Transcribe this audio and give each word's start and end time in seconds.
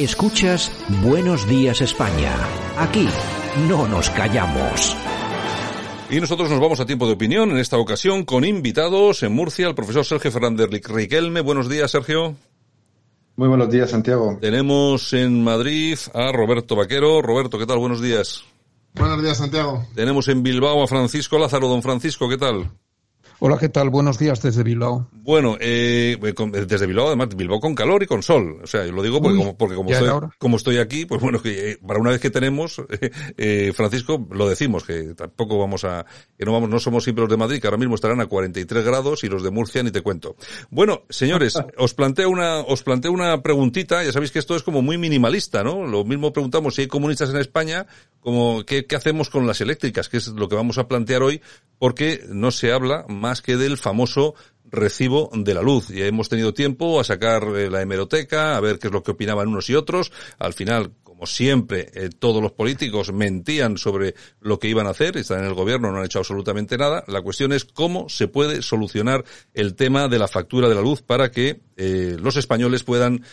Escuchas 0.00 0.72
Buenos 1.02 1.46
Días 1.46 1.82
España. 1.82 2.34
Aquí 2.78 3.06
no 3.68 3.86
nos 3.86 4.08
callamos. 4.08 4.96
Y 6.08 6.18
nosotros 6.18 6.48
nos 6.48 6.58
vamos 6.58 6.80
a 6.80 6.86
tiempo 6.86 7.06
de 7.06 7.12
opinión, 7.12 7.50
en 7.50 7.58
esta 7.58 7.76
ocasión 7.76 8.24
con 8.24 8.46
invitados 8.46 9.22
en 9.22 9.34
Murcia, 9.34 9.68
el 9.68 9.74
profesor 9.74 10.06
Sergio 10.06 10.32
Fernández 10.32 10.70
Riquelme. 10.70 11.42
Buenos 11.42 11.68
días, 11.68 11.90
Sergio. 11.90 12.34
Muy 13.36 13.48
buenos 13.48 13.70
días, 13.70 13.90
Santiago. 13.90 14.38
Tenemos 14.40 15.12
en 15.12 15.44
Madrid 15.44 15.98
a 16.14 16.32
Roberto 16.32 16.76
Vaquero. 16.76 17.20
Roberto, 17.20 17.58
¿qué 17.58 17.66
tal? 17.66 17.76
Buenos 17.76 18.00
días. 18.00 18.42
Buenos 18.94 19.22
días, 19.22 19.36
Santiago. 19.36 19.84
Tenemos 19.94 20.28
en 20.28 20.42
Bilbao 20.42 20.82
a 20.82 20.86
Francisco 20.86 21.38
Lázaro. 21.38 21.68
Don 21.68 21.82
Francisco, 21.82 22.26
¿qué 22.26 22.38
tal? 22.38 22.70
Hola, 23.42 23.56
¿qué 23.56 23.70
tal? 23.70 23.88
Buenos 23.88 24.18
días 24.18 24.42
desde 24.42 24.62
Bilbao. 24.62 25.08
Bueno, 25.12 25.56
eh, 25.60 26.18
desde 26.66 26.86
Bilbao, 26.86 27.06
además, 27.06 27.34
Bilbao 27.34 27.58
con 27.58 27.74
calor 27.74 28.02
y 28.02 28.06
con 28.06 28.22
sol. 28.22 28.58
O 28.62 28.66
sea, 28.66 28.84
yo 28.84 28.92
lo 28.92 29.02
digo 29.02 29.22
porque, 29.22 29.38
como, 29.38 29.56
porque 29.56 29.76
como, 29.76 29.90
estoy, 29.90 30.10
como 30.36 30.56
estoy 30.58 30.76
aquí, 30.76 31.06
pues 31.06 31.22
bueno, 31.22 31.40
que 31.40 31.70
eh, 31.70 31.78
para 31.78 31.98
una 32.00 32.10
vez 32.10 32.20
que 32.20 32.28
tenemos, 32.28 32.82
eh, 33.38 33.72
Francisco, 33.74 34.28
lo 34.30 34.46
decimos, 34.46 34.84
que 34.84 35.14
tampoco 35.14 35.58
vamos 35.58 35.84
a, 35.84 36.04
que 36.36 36.44
no 36.44 36.52
vamos, 36.52 36.68
no 36.68 36.78
somos 36.80 37.02
siempre 37.02 37.22
los 37.22 37.30
de 37.30 37.38
Madrid, 37.38 37.62
que 37.62 37.66
ahora 37.66 37.78
mismo 37.78 37.94
estarán 37.94 38.20
a 38.20 38.26
43 38.26 38.84
grados 38.84 39.24
y 39.24 39.28
los 39.28 39.42
de 39.42 39.50
Murcia 39.50 39.82
ni 39.82 39.90
te 39.90 40.02
cuento. 40.02 40.36
Bueno, 40.68 41.04
señores, 41.08 41.54
os 41.78 41.94
planteo 41.94 42.28
una, 42.28 42.60
os 42.60 42.82
planteo 42.82 43.10
una 43.10 43.40
preguntita, 43.40 44.04
ya 44.04 44.12
sabéis 44.12 44.32
que 44.32 44.38
esto 44.38 44.54
es 44.54 44.62
como 44.62 44.82
muy 44.82 44.98
minimalista, 44.98 45.64
¿no? 45.64 45.86
Lo 45.86 46.04
mismo 46.04 46.30
preguntamos 46.34 46.74
si 46.74 46.82
hay 46.82 46.88
comunistas 46.88 47.30
en 47.30 47.38
España, 47.38 47.86
como, 48.20 48.64
¿qué, 48.66 48.84
qué 48.84 48.96
hacemos 48.96 49.30
con 49.30 49.46
las 49.46 49.62
eléctricas? 49.62 50.10
Que 50.10 50.18
es 50.18 50.28
lo 50.28 50.46
que 50.46 50.56
vamos 50.56 50.76
a 50.76 50.88
plantear 50.88 51.22
hoy, 51.22 51.40
porque 51.78 52.22
no 52.28 52.50
se 52.50 52.70
habla 52.70 53.06
más 53.08 53.29
que 53.40 53.56
del 53.56 53.78
famoso 53.78 54.34
recibo 54.70 55.30
de 55.34 55.54
la 55.54 55.62
luz. 55.62 55.88
Ya 55.88 56.06
hemos 56.06 56.28
tenido 56.28 56.54
tiempo 56.54 57.00
a 57.00 57.04
sacar 57.04 57.44
eh, 57.56 57.70
la 57.70 57.82
hemeroteca, 57.82 58.56
a 58.56 58.60
ver 58.60 58.78
qué 58.78 58.88
es 58.88 58.92
lo 58.92 59.02
que 59.02 59.12
opinaban 59.12 59.48
unos 59.48 59.68
y 59.70 59.74
otros. 59.74 60.12
Al 60.38 60.52
final, 60.52 60.92
como 61.02 61.26
siempre, 61.26 61.90
eh, 61.94 62.10
todos 62.16 62.42
los 62.42 62.52
políticos 62.52 63.12
mentían 63.12 63.76
sobre 63.76 64.14
lo 64.40 64.58
que 64.58 64.68
iban 64.68 64.86
a 64.86 64.90
hacer, 64.90 65.16
están 65.16 65.40
en 65.40 65.46
el 65.46 65.54
gobierno, 65.54 65.90
no 65.90 65.98
han 65.98 66.04
hecho 66.04 66.20
absolutamente 66.20 66.78
nada. 66.78 67.04
La 67.08 67.20
cuestión 67.20 67.52
es 67.52 67.64
cómo 67.64 68.08
se 68.08 68.28
puede 68.28 68.62
solucionar 68.62 69.24
el 69.54 69.74
tema 69.74 70.08
de 70.08 70.18
la 70.18 70.28
factura 70.28 70.68
de 70.68 70.74
la 70.74 70.82
luz 70.82 71.02
para 71.02 71.30
que 71.30 71.60
eh, 71.76 72.16
los 72.20 72.36
españoles 72.36 72.84
puedan 72.84 73.24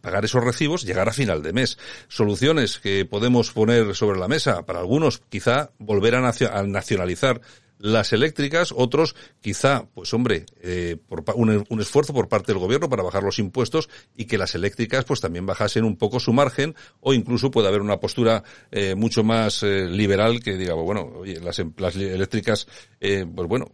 pagar 0.00 0.24
esos 0.24 0.42
recibos, 0.42 0.82
llegar 0.82 1.08
a 1.08 1.12
final 1.12 1.42
de 1.42 1.52
mes. 1.52 1.78
Soluciones 2.08 2.80
que 2.80 3.04
podemos 3.04 3.52
poner 3.52 3.94
sobre 3.94 4.18
la 4.18 4.26
mesa, 4.26 4.66
para 4.66 4.80
algunos 4.80 5.18
quizá 5.28 5.70
volver 5.78 6.16
a 6.16 6.20
nacionalizar 6.66 7.40
las 7.80 8.12
eléctricas, 8.12 8.72
otros 8.76 9.16
quizá, 9.40 9.86
pues 9.94 10.12
hombre, 10.12 10.44
eh, 10.60 10.98
un, 11.34 11.64
un, 11.68 11.80
esfuerzo 11.80 12.12
por 12.12 12.28
parte 12.28 12.52
del 12.52 12.60
gobierno 12.60 12.88
para 12.88 13.02
bajar 13.02 13.22
los 13.22 13.38
impuestos 13.38 13.88
y 14.14 14.26
que 14.26 14.38
las 14.38 14.54
eléctricas 14.54 15.04
pues 15.04 15.20
también 15.20 15.46
bajasen 15.46 15.84
un 15.84 15.96
poco 15.96 16.20
su 16.20 16.32
margen 16.32 16.74
o 17.00 17.14
incluso 17.14 17.50
puede 17.50 17.68
haber 17.68 17.80
una 17.80 17.98
postura 17.98 18.44
eh, 18.70 18.94
mucho 18.94 19.24
más 19.24 19.62
eh, 19.62 19.86
liberal 19.86 20.42
que 20.42 20.56
diga, 20.56 20.74
bueno, 20.74 21.10
oye, 21.16 21.40
las, 21.40 21.58
em, 21.58 21.72
las 21.78 21.96
eléctricas, 21.96 22.66
eh, 23.00 23.24
pues 23.34 23.48
bueno, 23.48 23.70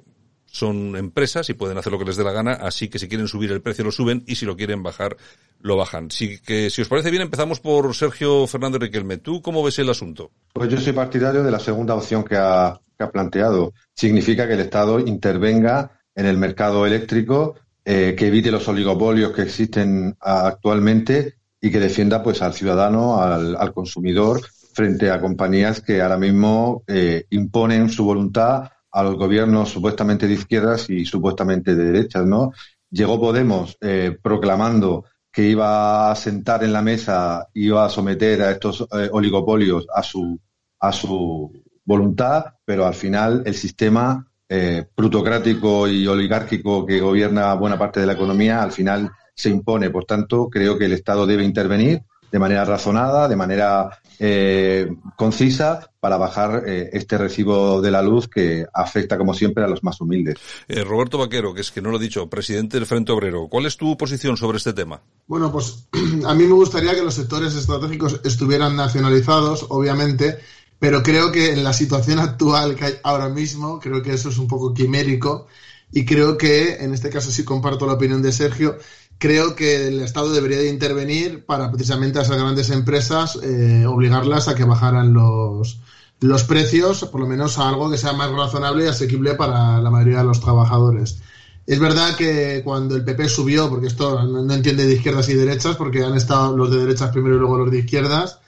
son 0.56 0.96
empresas 0.96 1.48
y 1.50 1.54
pueden 1.54 1.78
hacer 1.78 1.92
lo 1.92 1.98
que 1.98 2.06
les 2.06 2.16
dé 2.16 2.24
la 2.24 2.32
gana, 2.32 2.52
así 2.52 2.88
que 2.88 2.98
si 2.98 3.08
quieren 3.08 3.28
subir 3.28 3.52
el 3.52 3.60
precio 3.60 3.84
lo 3.84 3.92
suben 3.92 4.24
y 4.26 4.36
si 4.36 4.46
lo 4.46 4.56
quieren 4.56 4.82
bajar 4.82 5.16
lo 5.60 5.76
bajan. 5.76 6.10
Si, 6.10 6.38
que, 6.38 6.70
si 6.70 6.82
os 6.82 6.88
parece 6.88 7.10
bien, 7.10 7.22
empezamos 7.22 7.60
por 7.60 7.94
Sergio 7.94 8.46
Fernández 8.46 8.80
Riquelme. 8.80 9.18
¿Tú 9.18 9.42
cómo 9.42 9.62
ves 9.62 9.78
el 9.78 9.90
asunto? 9.90 10.30
Pues 10.52 10.70
yo 10.70 10.80
soy 10.80 10.92
partidario 10.92 11.42
de 11.42 11.50
la 11.50 11.58
segunda 11.58 11.94
opción 11.94 12.24
que 12.24 12.36
ha, 12.36 12.80
que 12.96 13.04
ha 13.04 13.10
planteado. 13.10 13.74
Significa 13.94 14.46
que 14.46 14.54
el 14.54 14.60
Estado 14.60 15.00
intervenga 15.00 16.00
en 16.14 16.26
el 16.26 16.38
mercado 16.38 16.86
eléctrico, 16.86 17.56
eh, 17.84 18.14
que 18.16 18.28
evite 18.28 18.50
los 18.50 18.66
oligopolios 18.68 19.32
que 19.32 19.42
existen 19.42 20.16
actualmente 20.20 21.34
y 21.60 21.70
que 21.70 21.80
defienda 21.80 22.22
pues 22.22 22.42
al 22.42 22.54
ciudadano, 22.54 23.20
al, 23.20 23.56
al 23.56 23.72
consumidor, 23.72 24.40
frente 24.72 25.10
a 25.10 25.20
compañías 25.20 25.80
que 25.80 26.00
ahora 26.02 26.18
mismo 26.18 26.82
eh, 26.86 27.24
imponen 27.30 27.88
su 27.88 28.04
voluntad 28.04 28.70
a 28.90 29.02
los 29.02 29.16
gobiernos 29.16 29.70
supuestamente 29.70 30.26
de 30.26 30.34
izquierdas 30.34 30.88
y 30.90 31.04
supuestamente 31.04 31.74
de 31.74 31.92
derechas, 31.92 32.26
¿no? 32.26 32.52
Llegó 32.90 33.20
Podemos 33.20 33.76
eh, 33.80 34.16
proclamando 34.22 35.04
que 35.30 35.42
iba 35.42 36.10
a 36.10 36.14
sentar 36.14 36.64
en 36.64 36.72
la 36.72 36.80
mesa, 36.80 37.46
iba 37.52 37.84
a 37.84 37.90
someter 37.90 38.40
a 38.42 38.52
estos 38.52 38.80
eh, 38.80 39.10
oligopolios 39.12 39.86
a 39.94 40.02
su, 40.02 40.40
a 40.80 40.92
su 40.92 41.52
voluntad, 41.84 42.54
pero 42.64 42.86
al 42.86 42.94
final 42.94 43.42
el 43.44 43.54
sistema 43.54 44.26
eh, 44.48 44.86
plutocrático 44.94 45.88
y 45.88 46.06
oligárquico 46.06 46.86
que 46.86 47.00
gobierna 47.00 47.52
buena 47.54 47.78
parte 47.78 48.00
de 48.00 48.06
la 48.06 48.14
economía 48.14 48.62
al 48.62 48.72
final 48.72 49.10
se 49.34 49.50
impone. 49.50 49.90
Por 49.90 50.04
tanto, 50.04 50.48
creo 50.48 50.78
que 50.78 50.86
el 50.86 50.92
Estado 50.92 51.26
debe 51.26 51.44
intervenir 51.44 52.00
de 52.30 52.38
manera 52.38 52.64
razonada, 52.64 53.28
de 53.28 53.36
manera 53.36 54.00
eh, 54.18 54.88
concisa 55.16 55.90
para 56.00 56.16
bajar 56.16 56.64
eh, 56.66 56.90
este 56.92 57.18
recibo 57.18 57.80
de 57.82 57.90
la 57.90 58.02
luz 58.02 58.28
que 58.28 58.66
afecta, 58.72 59.18
como 59.18 59.34
siempre, 59.34 59.64
a 59.64 59.68
los 59.68 59.82
más 59.82 60.00
humildes. 60.00 60.36
Eh, 60.68 60.84
Roberto 60.84 61.18
Vaquero, 61.18 61.52
que 61.52 61.60
es 61.60 61.70
que 61.70 61.82
no 61.82 61.90
lo 61.90 61.98
he 61.98 62.02
dicho, 62.02 62.28
presidente 62.28 62.78
del 62.78 62.86
Frente 62.86 63.12
Obrero, 63.12 63.48
¿cuál 63.48 63.66
es 63.66 63.76
tu 63.76 63.96
posición 63.96 64.36
sobre 64.36 64.58
este 64.58 64.72
tema? 64.72 65.00
Bueno, 65.26 65.52
pues 65.52 65.88
a 66.26 66.34
mí 66.34 66.44
me 66.44 66.54
gustaría 66.54 66.94
que 66.94 67.02
los 67.02 67.14
sectores 67.14 67.54
estratégicos 67.54 68.20
estuvieran 68.24 68.76
nacionalizados, 68.76 69.66
obviamente, 69.68 70.38
pero 70.78 71.02
creo 71.02 71.32
que 71.32 71.52
en 71.52 71.64
la 71.64 71.72
situación 71.72 72.18
actual 72.18 72.76
que 72.76 72.84
hay 72.84 72.94
ahora 73.02 73.28
mismo, 73.28 73.80
creo 73.80 74.02
que 74.02 74.14
eso 74.14 74.28
es 74.28 74.38
un 74.38 74.46
poco 74.46 74.74
quimérico 74.74 75.46
y 75.92 76.04
creo 76.04 76.36
que, 76.36 76.76
en 76.76 76.92
este 76.92 77.10
caso 77.10 77.30
sí 77.30 77.44
comparto 77.44 77.86
la 77.86 77.94
opinión 77.94 78.22
de 78.22 78.32
Sergio, 78.32 78.78
creo 79.18 79.54
que 79.54 79.88
el 79.88 80.00
Estado 80.00 80.32
debería 80.32 80.58
de 80.58 80.68
intervenir 80.68 81.44
para 81.44 81.70
precisamente 81.70 82.18
a 82.18 82.22
esas 82.22 82.36
grandes 82.36 82.70
empresas 82.70 83.38
eh, 83.42 83.86
obligarlas 83.86 84.48
a 84.48 84.54
que 84.54 84.64
bajaran 84.64 85.12
los, 85.12 85.80
los 86.20 86.44
precios, 86.44 87.04
por 87.04 87.20
lo 87.20 87.26
menos 87.26 87.58
a 87.58 87.68
algo 87.68 87.90
que 87.90 87.98
sea 87.98 88.12
más 88.12 88.30
razonable 88.30 88.84
y 88.84 88.88
asequible 88.88 89.34
para 89.34 89.80
la 89.80 89.90
mayoría 89.90 90.18
de 90.18 90.24
los 90.24 90.40
trabajadores. 90.40 91.18
Es 91.66 91.80
verdad 91.80 92.14
que 92.16 92.62
cuando 92.64 92.94
el 92.94 93.04
PP 93.04 93.28
subió, 93.28 93.68
porque 93.68 93.88
esto 93.88 94.22
no, 94.22 94.54
entiende 94.54 94.86
de 94.86 94.94
izquierdas 94.94 95.28
y 95.28 95.34
derechas, 95.34 95.76
porque 95.76 96.04
han 96.04 96.14
estado 96.14 96.56
los 96.56 96.70
de 96.70 96.78
derechas 96.78 97.10
primero 97.10 97.36
y 97.36 97.38
luego 97.40 97.58
los 97.58 97.70
de 97.70 97.78
izquierdas, 97.78 98.38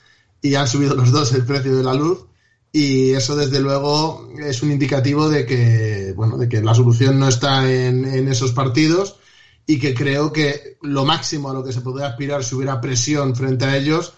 y 0.41 0.55
han 0.55 0.67
subido 0.67 0.95
los 0.95 1.11
dos 1.11 1.33
el 1.33 1.45
precio 1.45 1.75
de 1.75 1.83
la 1.83 1.93
luz, 1.93 2.25
y 2.71 3.11
eso 3.11 3.35
desde 3.35 3.59
luego 3.59 4.29
es 4.39 4.63
un 4.63 4.71
indicativo 4.71 5.27
de 5.27 5.45
que, 5.45 6.13
bueno, 6.15 6.37
de 6.37 6.47
que 6.47 6.61
la 6.61 6.73
solución 6.75 7.19
no 7.19 7.27
está 7.27 7.69
en, 7.69 8.05
en 8.05 8.29
esos 8.29 8.53
partidos, 8.53 9.17
y 9.69 9.77
que 9.77 9.93
creo 9.93 10.33
que 10.33 10.77
lo 10.81 11.05
máximo 11.05 11.51
a 11.51 11.53
lo 11.53 11.63
que 11.63 11.71
se 11.71 11.81
podría 11.81 12.07
aspirar 12.07 12.43
si 12.43 12.55
hubiera 12.55 12.81
presión 12.81 13.35
frente 13.35 13.65
a 13.65 13.77
ellos 13.77 14.15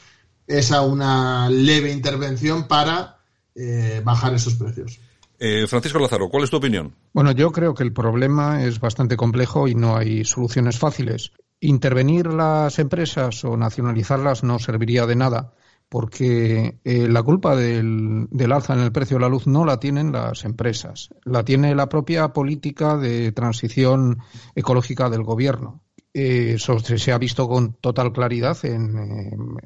es 0.47 0.72
a 0.72 0.81
una 0.81 1.50
leve 1.50 1.91
intervención 1.91 2.69
para 2.69 3.17
eh, 3.53 4.01
bajar 4.01 4.34
esos 4.34 4.53
precios. 4.56 5.01
Eh, 5.38 5.67
Francisco 5.67 6.00
Lázaro, 6.00 6.29
¿cuál 6.29 6.45
es 6.45 6.50
tu 6.50 6.56
opinión? 6.56 6.95
Bueno, 7.11 7.34
yo 7.34 7.51
creo 7.51 7.73
que 7.73 7.84
el 7.84 7.91
problema 7.91 8.63
es 8.63 8.79
bastante 8.79 9.17
complejo 9.17 9.67
y 9.67 9.75
no 9.75 9.97
hay 9.97 10.23
soluciones 10.23 10.79
fáciles. 10.79 11.34
Intervenir 11.59 12.28
las 12.28 12.79
empresas 12.79 13.44
o 13.44 13.57
nacionalizarlas 13.57 14.45
no 14.45 14.57
serviría 14.57 15.06
de 15.06 15.17
nada 15.17 15.53
porque 15.91 16.79
eh, 16.85 17.09
la 17.09 17.22
culpa 17.22 17.53
del, 17.53 18.29
alza 18.50 18.75
en 18.75 18.79
el 18.79 18.94
precio 18.94 19.18
de 19.18 19.22
la 19.24 19.28
luz 19.28 19.46
no 19.46 19.66
la 19.66 19.78
tienen 19.78 20.13
las 20.13 20.46
empresas, 20.46 21.09
la 21.25 21.44
tiene 21.44 21.75
la 21.75 21.90
propia 21.90 22.29
política 22.29 22.96
de 22.96 23.34
transición 23.34 24.19
ecológica 24.56 25.09
del 25.09 25.24
gobierno. 25.24 25.84
Eh, 26.13 26.53
eso 26.56 26.79
se 26.79 27.12
ha 27.12 27.18
visto 27.18 27.46
con 27.50 27.74
total 27.74 28.13
claridad 28.13 28.57
en, 28.63 29.57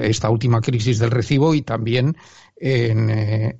esta 0.00 0.30
última 0.30 0.62
crisis 0.62 0.98
del 0.98 1.10
recibo 1.10 1.54
y 1.54 1.60
también 1.60 2.16
en, 2.56 3.10
eh, 3.10 3.58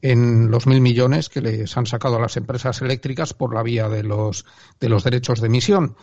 los 0.49 0.67
mil 0.67 0.81
millones 0.81 1.29
que 1.29 1.43
les 1.43 1.77
han 1.77 1.85
sacado 1.85 2.17
a 2.17 2.23
las 2.23 2.39
empresas 2.39 2.81
eléctricas 2.81 3.35
por 3.35 3.55
la 3.55 3.62
vía 3.62 3.91
de 3.91 4.03
los 4.03 4.45
derechos 4.81 5.43
de 5.43 5.49
emisión. 5.49 5.95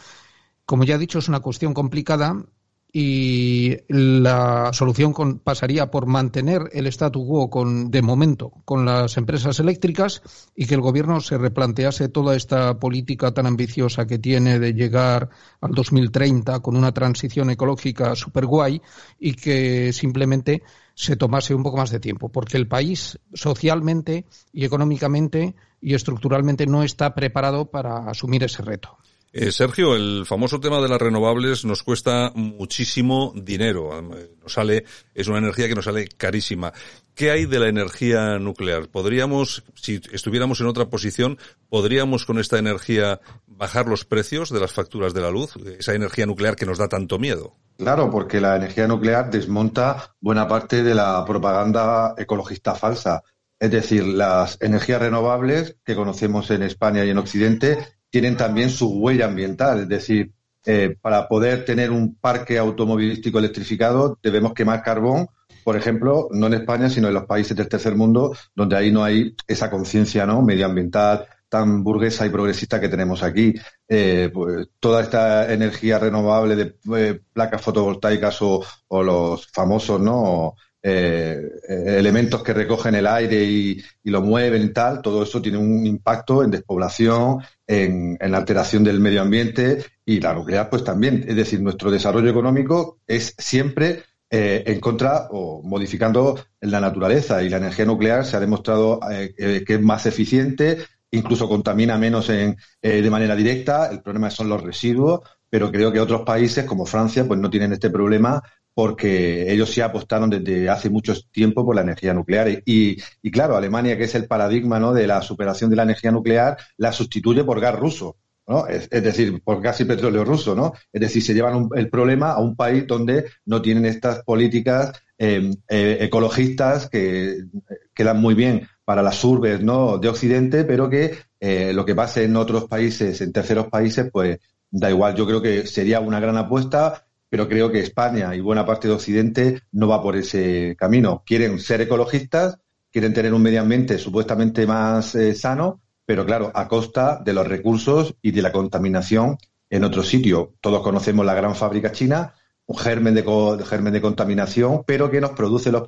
Como 0.68 0.84
ya 0.84 0.96
he 0.96 1.00
dicho, 1.00 1.18
es 1.18 1.30
una 1.30 1.40
cuestión 1.40 1.74
complicada 1.74 2.46
y 2.94 3.78
la 3.88 4.72
solución 4.74 5.14
pasaría 5.40 5.90
por 5.90 6.08
mantener 6.08 6.70
el 6.74 6.88
statu 6.88 7.26
quo 7.26 7.50
con, 7.50 7.90
de 7.90 8.02
momento 8.02 8.52
con 8.66 8.86
las 8.86 9.16
empresas 9.16 9.60
eléctricas 9.60 10.22
y 10.56 10.66
que 10.66 10.76
el 10.76 10.82
gobierno 10.82 11.22
se 11.22 11.38
replantease 11.38 12.10
toda 12.10 12.36
esta 12.36 12.80
política 12.80 13.34
tan 13.34 13.46
ambiciosa 13.46 14.06
que 14.06 14.20
tiene 14.20 14.60
de 14.60 14.74
llegar 14.74 15.30
al 15.62 15.72
2030 15.72 16.60
con 16.60 16.76
una 16.76 16.92
transición 16.92 17.50
ecológica 17.50 18.14
super 18.16 18.46
guay 18.46 18.82
y 19.20 19.34
que 19.36 19.94
simplemente 19.94 20.64
se 20.94 21.16
tomase 21.16 21.56
un 21.56 21.64
poco 21.64 21.78
más 21.78 21.92
de 21.92 22.02
tiempo, 22.02 22.30
porque 22.30 22.58
el 22.58 22.68
país 22.68 23.20
socialmente 23.34 24.26
y 24.52 24.66
económicamente 24.66 25.56
y 25.80 25.96
estructuralmente 25.96 26.68
no 26.68 26.84
está 26.84 27.16
preparado 27.16 27.72
para 27.72 28.10
asumir 28.10 28.44
ese 28.44 28.62
reto. 28.62 28.98
Eh, 29.34 29.54
Sergio, 29.54 29.96
el 29.96 30.26
famoso 30.26 30.60
tema 30.60 30.82
de 30.82 30.90
las 30.90 31.02
renovables 31.02 31.64
nos 31.64 31.84
cuesta 31.84 32.34
muchísimo 32.36 33.32
dinero. 33.34 34.02
Nos 34.02 34.52
sale, 34.52 34.84
es 35.16 35.30
una 35.30 35.38
energía 35.38 35.70
que 35.70 35.76
nos 35.76 35.86
sale 35.86 36.10
carísima. 36.10 36.74
¿Qué 37.16 37.32
hay 37.32 37.46
de 37.46 37.60
la 37.60 37.70
energía 37.70 38.40
nuclear? 38.40 38.90
¿Podríamos, 38.90 39.64
si 39.74 40.02
estuviéramos 40.12 40.60
en 40.60 40.68
otra 40.68 40.90
posición, 40.90 41.38
podríamos 41.70 42.26
con 42.26 42.40
esta 42.40 42.60
energía 42.60 43.22
bajar 43.48 43.88
los 43.88 44.04
precios 44.04 44.50
de 44.50 44.60
las 44.60 44.74
facturas 44.74 45.14
de 45.14 45.22
la 45.22 45.32
luz? 45.32 45.56
Esa 45.80 45.94
energía 45.94 46.26
nuclear 46.26 46.58
que 46.58 46.66
nos 46.66 46.78
da 46.78 46.90
tanto 46.90 47.18
miedo. 47.18 47.56
Claro, 47.78 48.12
porque 48.12 48.42
la 48.42 48.58
energía 48.58 48.86
nuclear 48.86 49.32
desmonta 49.32 50.14
buena 50.20 50.46
parte 50.50 50.84
de 50.84 50.94
la 50.94 51.24
propaganda 51.24 52.16
ecologista 52.18 52.76
falsa. 52.76 53.24
Es 53.58 53.72
decir, 53.72 54.06
las 54.06 54.58
energías 54.60 55.02
renovables 55.02 55.78
que 55.86 55.96
conocemos 55.96 56.52
en 56.52 56.64
España 56.64 57.06
y 57.06 57.12
en 57.12 57.18
Occidente 57.18 57.78
tienen 58.12 58.38
también 58.38 58.70
su 58.70 58.90
huella 59.00 59.26
ambiental. 59.26 59.80
Es 59.80 59.90
decir, 59.90 60.32
eh, 60.66 60.96
para 61.02 61.28
poder 61.28 61.66
tener 61.66 61.90
un 61.90 62.16
parque 62.16 62.60
automovilístico 62.60 63.40
electrificado 63.40 64.20
debemos 64.22 64.54
quemar 64.54 64.84
carbón, 64.84 65.28
por 65.64 65.76
ejemplo, 65.76 66.28
no 66.32 66.48
en 66.48 66.54
España, 66.54 66.90
sino 66.90 67.08
en 67.08 67.16
los 67.16 67.26
países 67.26 67.58
del 67.58 67.70
tercer 67.70 67.96
mundo, 67.96 68.36
donde 68.54 68.76
ahí 68.76 68.92
no 68.92 69.04
hay 69.04 69.36
esa 69.48 69.70
conciencia 69.72 70.26
¿no? 70.26 70.42
medioambiental 70.42 71.26
tan 71.50 71.84
burguesa 71.84 72.26
y 72.26 72.30
progresista 72.30 72.80
que 72.80 72.90
tenemos 72.90 73.24
aquí. 73.24 73.54
Eh, 73.88 74.30
pues, 74.34 74.70
toda 74.80 75.02
esta 75.02 75.52
energía 75.52 76.00
renovable 76.00 76.56
de 76.56 76.78
eh, 76.96 77.20
placas 77.34 77.62
fotovoltaicas 77.62 78.42
o, 78.42 78.64
o, 78.88 79.04
los 79.04 79.48
famosos 79.48 80.00
no 80.00 80.56
eh, 80.84 81.40
elementos 81.70 82.42
que 82.42 82.54
recogen 82.54 82.96
el 82.96 83.06
aire 83.06 83.44
y, 83.44 83.84
lo 84.04 84.22
mueven 84.22 84.64
y 84.64 84.70
tal, 84.70 85.02
todo 85.02 85.24
eso 85.24 85.42
tiene 85.42 85.60
un 85.60 85.86
impacto 85.86 86.44
en 86.44 86.52
despoblación, 86.52 87.40
en, 87.68 88.18
en, 88.20 88.32
la 88.32 88.40
alteración 88.40 88.84
del 88.84 89.00
medio 89.00 89.22
ambiente 89.22 89.86
y 90.04 90.20
la 90.20 90.34
nuclear 90.34 90.70
pues 90.70 90.84
también. 90.84 91.24
Es 91.28 91.36
decir, 91.36 91.62
nuestro 91.62 91.92
desarrollo 91.92 92.30
económico 92.30 93.00
es 93.06 93.36
siempre 93.38 94.04
eh, 94.30 94.64
en 94.66 94.80
contra 94.80 95.28
o 95.32 95.62
modificando 95.62 96.40
la 96.62 96.80
naturaleza 96.80 97.44
y 97.44 97.50
la 97.50 97.58
energía 97.58 97.86
nuclear 97.86 98.26
se 98.26 98.38
ha 98.38 98.40
demostrado 98.40 99.00
eh, 99.12 99.64
que 99.66 99.74
es 99.76 99.82
más 99.82 100.06
eficiente, 100.08 100.80
incluso 101.12 101.48
contamina 101.48 101.98
menos 101.98 102.30
en, 102.30 102.58
de 102.82 103.10
manera 103.10 103.36
directa. 103.36 103.92
El 103.92 104.02
problema 104.02 104.32
son 104.32 104.50
los 104.50 104.64
residuos, 104.64 105.20
pero 105.50 105.72
creo 105.72 105.92
que 105.92 106.00
otros 106.00 106.22
países 106.22 106.66
como 106.66 106.86
Francia 106.86 107.28
pues 107.28 107.40
no 107.40 107.50
tienen 107.50 107.74
este 107.74 107.90
problema 107.90 108.42
porque 108.74 109.52
ellos 109.52 109.70
sí 109.70 109.82
apostaron 109.82 110.30
desde 110.30 110.70
hace 110.70 110.90
mucho 110.90 111.14
tiempo 111.32 111.66
por 111.66 111.76
la 111.76 111.82
energía 111.82 112.14
nuclear. 112.14 112.50
Y, 112.66 112.98
y, 113.22 113.32
claro, 113.32 113.58
Alemania, 113.58 113.98
que 113.98 114.06
es 114.06 114.16
el 114.16 114.28
paradigma 114.28 114.80
¿no? 114.80 114.94
de 114.94 115.08
la 115.08 115.22
superación 115.22 115.70
de 115.70 115.76
la 115.76 115.84
energía 115.84 116.12
nuclear, 116.12 116.58
la 116.78 116.92
sustituye 116.92 117.44
por 117.44 117.60
gas 117.60 117.78
ruso. 117.78 118.18
¿no? 118.48 118.68
Es, 118.68 118.90
decir, 118.90 119.42
por 119.44 119.62
gas 119.62 119.80
y 119.82 119.86
petróleo 119.86 120.26
ruso, 120.26 120.56
¿no? 120.56 120.74
Es 120.92 121.00
decir, 121.00 121.24
se 121.24 121.34
llevan 121.34 121.70
el 121.76 121.90
problema 121.90 122.32
a 122.32 122.40
un 122.40 122.56
país 122.56 122.86
donde 122.86 123.26
no 123.46 123.62
tienen 123.62 123.86
estas 123.86 124.24
políticas 124.24 124.92
em, 125.18 125.54
eh, 125.70 126.00
ecologistas 126.02 126.90
que 126.90 127.46
quedan 127.94 128.20
muy 128.20 128.34
bien 128.34 128.68
para 128.84 129.04
las 129.04 129.24
urbes 129.24 129.62
¿no? 129.62 130.00
de 130.00 130.10
Occidente, 130.10 130.66
pero 130.66 130.90
que 130.90 131.16
eh, 131.40 131.72
lo 131.74 131.86
que 131.86 131.96
pase 131.96 132.26
en 132.26 132.36
otros 132.36 132.66
países, 132.66 133.22
en 133.22 133.32
terceros 133.32 133.68
países, 133.68 134.10
pues 134.12 134.40
da 134.70 134.90
igual. 134.90 135.16
Yo 135.16 135.26
creo 135.26 135.42
que 135.42 135.68
sería 135.68 136.00
una 136.00 136.20
gran 136.20 136.38
apuesta 136.38 137.06
pero 137.32 137.48
creo 137.48 137.72
que 137.72 137.80
España 137.80 138.36
y 138.36 138.42
buena 138.42 138.66
parte 138.66 138.90
de 138.90 138.94
Occidente 138.94 139.62
no 139.72 139.88
va 139.88 140.04
por 140.04 140.18
ese 140.18 140.76
camino. 140.78 141.24
Quieren 141.26 141.60
ser 141.60 141.80
ecologistas, 141.80 142.60
quieren 142.92 143.14
tener 143.14 143.34
un 143.34 143.42
medio 143.42 143.62
ambiente 143.62 143.98
supuestamente 144.00 144.68
más 144.68 145.16
eh, 145.16 145.34
sano, 145.34 145.80
pero 146.06 146.26
claro, 146.26 146.52
a 146.54 146.68
costa 146.68 147.22
de 147.24 147.32
los 147.32 147.48
recursos 147.48 148.16
y 148.22 148.32
de 148.32 148.42
la 148.42 148.52
contaminación 148.52 149.38
en 149.70 149.86
otro 149.86 150.04
sitio. 150.04 150.56
Todos 150.60 150.82
conocemos 150.82 151.26
la 151.26 151.34
gran 151.34 151.56
fábrica 151.56 151.94
china, 151.94 152.34
un 152.66 152.78
germen 152.78 153.14
de, 153.14 153.24
germen 153.66 153.94
de 153.94 154.02
contaminación, 154.02 154.84
pero 154.86 155.12
que 155.12 155.20
nos 155.20 155.32
produce 155.32 155.72
los, 155.72 155.84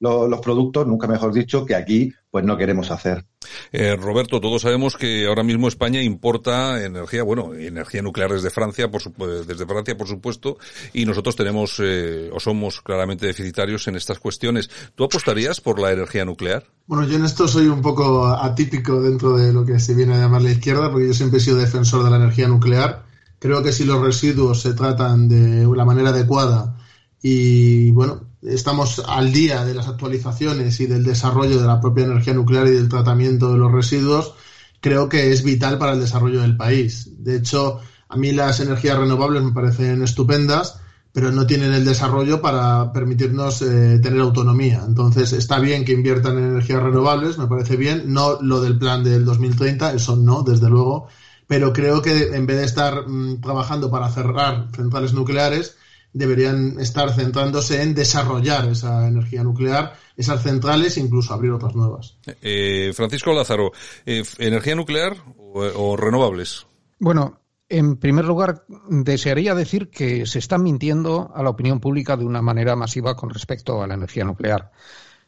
los, 0.00 0.40
productos, 0.40 0.86
nunca 0.86 1.06
mejor 1.06 1.32
dicho, 1.32 1.64
que 1.64 1.74
aquí 1.74 2.12
pues 2.30 2.44
no 2.44 2.56
queremos 2.56 2.90
hacer. 2.90 3.24
Eh, 3.70 3.94
Roberto, 3.94 4.40
todos 4.40 4.62
sabemos 4.62 4.96
que 4.96 5.26
ahora 5.26 5.44
mismo 5.44 5.68
España 5.68 6.02
importa 6.02 6.84
energía, 6.84 7.22
bueno, 7.22 7.54
energía 7.54 8.02
nuclear 8.02 8.32
desde 8.32 8.50
Francia, 8.50 8.90
por 8.90 9.02
desde 9.46 9.66
Francia, 9.66 9.96
por 9.96 10.08
supuesto, 10.08 10.58
y 10.92 11.04
nosotros 11.04 11.36
tenemos 11.36 11.80
eh, 11.80 12.30
o 12.32 12.40
somos 12.40 12.80
claramente 12.80 13.26
deficitarios 13.26 13.86
en 13.86 13.94
estas 13.94 14.18
cuestiones. 14.18 14.68
¿Tú 14.96 15.04
apostarías 15.04 15.60
por 15.60 15.78
la 15.78 15.92
energía 15.92 16.24
nuclear? 16.24 16.64
Bueno, 16.86 17.06
yo 17.06 17.16
en 17.16 17.24
esto 17.24 17.46
soy 17.46 17.68
un 17.68 17.80
poco 17.80 18.26
atípico 18.26 19.00
dentro 19.00 19.36
de 19.36 19.52
lo 19.52 19.64
que 19.64 19.78
se 19.78 19.94
viene 19.94 20.14
a 20.14 20.18
llamar 20.18 20.42
la 20.42 20.50
izquierda, 20.50 20.90
porque 20.90 21.06
yo 21.06 21.14
siempre 21.14 21.38
he 21.38 21.42
sido 21.42 21.58
defensor 21.58 22.02
de 22.02 22.10
la 22.10 22.16
energía 22.16 22.48
nuclear 22.48 23.13
Creo 23.44 23.62
que 23.62 23.72
si 23.72 23.84
los 23.84 24.00
residuos 24.00 24.62
se 24.62 24.72
tratan 24.72 25.28
de 25.28 25.66
la 25.76 25.84
manera 25.84 26.08
adecuada 26.08 26.78
y 27.22 27.90
bueno, 27.90 28.22
estamos 28.40 29.02
al 29.06 29.34
día 29.34 29.66
de 29.66 29.74
las 29.74 29.86
actualizaciones 29.86 30.80
y 30.80 30.86
del 30.86 31.04
desarrollo 31.04 31.60
de 31.60 31.66
la 31.66 31.78
propia 31.78 32.06
energía 32.06 32.32
nuclear 32.32 32.66
y 32.68 32.70
del 32.70 32.88
tratamiento 32.88 33.52
de 33.52 33.58
los 33.58 33.70
residuos, 33.70 34.32
creo 34.80 35.10
que 35.10 35.30
es 35.30 35.44
vital 35.44 35.76
para 35.76 35.92
el 35.92 36.00
desarrollo 36.00 36.40
del 36.40 36.56
país. 36.56 37.22
De 37.22 37.36
hecho, 37.36 37.80
a 38.08 38.16
mí 38.16 38.32
las 38.32 38.60
energías 38.60 38.96
renovables 38.96 39.42
me 39.42 39.52
parecen 39.52 40.02
estupendas, 40.02 40.80
pero 41.12 41.30
no 41.30 41.46
tienen 41.46 41.74
el 41.74 41.84
desarrollo 41.84 42.40
para 42.40 42.94
permitirnos 42.94 43.60
eh, 43.60 43.98
tener 43.98 44.20
autonomía. 44.20 44.84
Entonces, 44.88 45.34
está 45.34 45.58
bien 45.58 45.84
que 45.84 45.92
inviertan 45.92 46.38
en 46.38 46.44
energías 46.44 46.82
renovables, 46.82 47.36
me 47.36 47.46
parece 47.46 47.76
bien, 47.76 48.04
no 48.06 48.40
lo 48.40 48.62
del 48.62 48.78
plan 48.78 49.04
del 49.04 49.26
2030, 49.26 49.92
eso 49.92 50.16
no, 50.16 50.42
desde 50.42 50.70
luego, 50.70 51.08
pero 51.46 51.72
creo 51.72 52.02
que 52.02 52.34
en 52.34 52.46
vez 52.46 52.58
de 52.58 52.64
estar 52.64 53.06
mm, 53.06 53.40
trabajando 53.40 53.90
para 53.90 54.08
cerrar 54.10 54.68
centrales 54.74 55.12
nucleares, 55.12 55.76
deberían 56.14 56.78
estar 56.80 57.12
centrándose 57.12 57.82
en 57.82 57.94
desarrollar 57.94 58.68
esa 58.68 59.06
energía 59.06 59.42
nuclear, 59.42 59.96
esas 60.16 60.42
centrales 60.42 60.96
e 60.96 61.00
incluso 61.00 61.34
abrir 61.34 61.50
otras 61.50 61.74
nuevas. 61.74 62.16
Eh, 62.40 62.92
Francisco 62.94 63.32
Lázaro, 63.32 63.72
eh, 64.06 64.22
¿energía 64.38 64.76
nuclear 64.76 65.16
o, 65.36 65.96
renovables? 65.96 66.66
Bueno, 67.00 67.40
en 67.68 67.96
primer 67.96 68.24
lugar, 68.24 68.64
desearía 68.88 69.54
decir 69.54 69.90
que 69.90 70.24
se 70.26 70.38
está 70.38 70.56
mintiendo 70.56 71.32
a 71.34 71.42
la 71.42 71.50
opinión 71.50 71.80
pública 71.80 72.16
de 72.16 72.24
una 72.24 72.42
manera 72.42 72.76
masiva 72.76 73.16
con 73.16 73.30
respecto 73.30 73.82
a 73.82 73.86
la 73.88 73.94
energía 73.94 74.24
nuclear. 74.24 74.70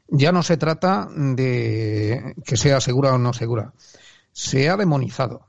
Ya 0.09 0.31
no 0.31 0.45
se 0.45 0.57
trata 0.57 1.09
de 1.11 2.37
que 2.45 2.57
sea 2.57 2.81
segura 2.81 3.13
o 3.13 3.19
no 3.19 3.33
segura. 3.33 3.73
Se 4.31 4.69
ha 4.69 4.77
demonizado. 4.77 5.49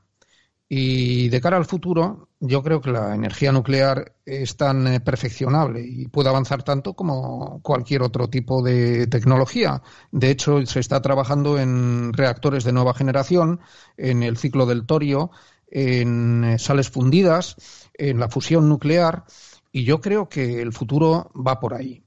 Y 0.70 1.30
de 1.30 1.40
cara 1.40 1.56
al 1.56 1.64
futuro, 1.64 2.28
yo 2.40 2.62
creo 2.62 2.82
que 2.82 2.90
la 2.90 3.14
energía 3.14 3.52
nuclear 3.52 4.12
es 4.26 4.56
tan 4.56 4.86
eh, 4.86 5.00
perfeccionable 5.00 5.80
y 5.80 6.08
puede 6.08 6.28
avanzar 6.28 6.62
tanto 6.62 6.92
como 6.92 7.60
cualquier 7.62 8.02
otro 8.02 8.28
tipo 8.28 8.62
de 8.62 9.06
tecnología. 9.06 9.82
De 10.12 10.30
hecho, 10.30 10.64
se 10.66 10.80
está 10.80 11.00
trabajando 11.00 11.58
en 11.58 12.12
reactores 12.12 12.64
de 12.64 12.72
nueva 12.72 12.92
generación, 12.92 13.60
en 13.96 14.22
el 14.22 14.36
ciclo 14.36 14.66
del 14.66 14.84
torio, 14.84 15.30
en 15.70 16.44
eh, 16.44 16.58
sales 16.58 16.90
fundidas, 16.90 17.56
en 17.94 18.20
la 18.20 18.28
fusión 18.28 18.68
nuclear, 18.68 19.24
y 19.72 19.84
yo 19.84 20.00
creo 20.02 20.28
que 20.28 20.60
el 20.60 20.72
futuro 20.72 21.30
va 21.34 21.60
por 21.60 21.74
ahí. 21.74 22.02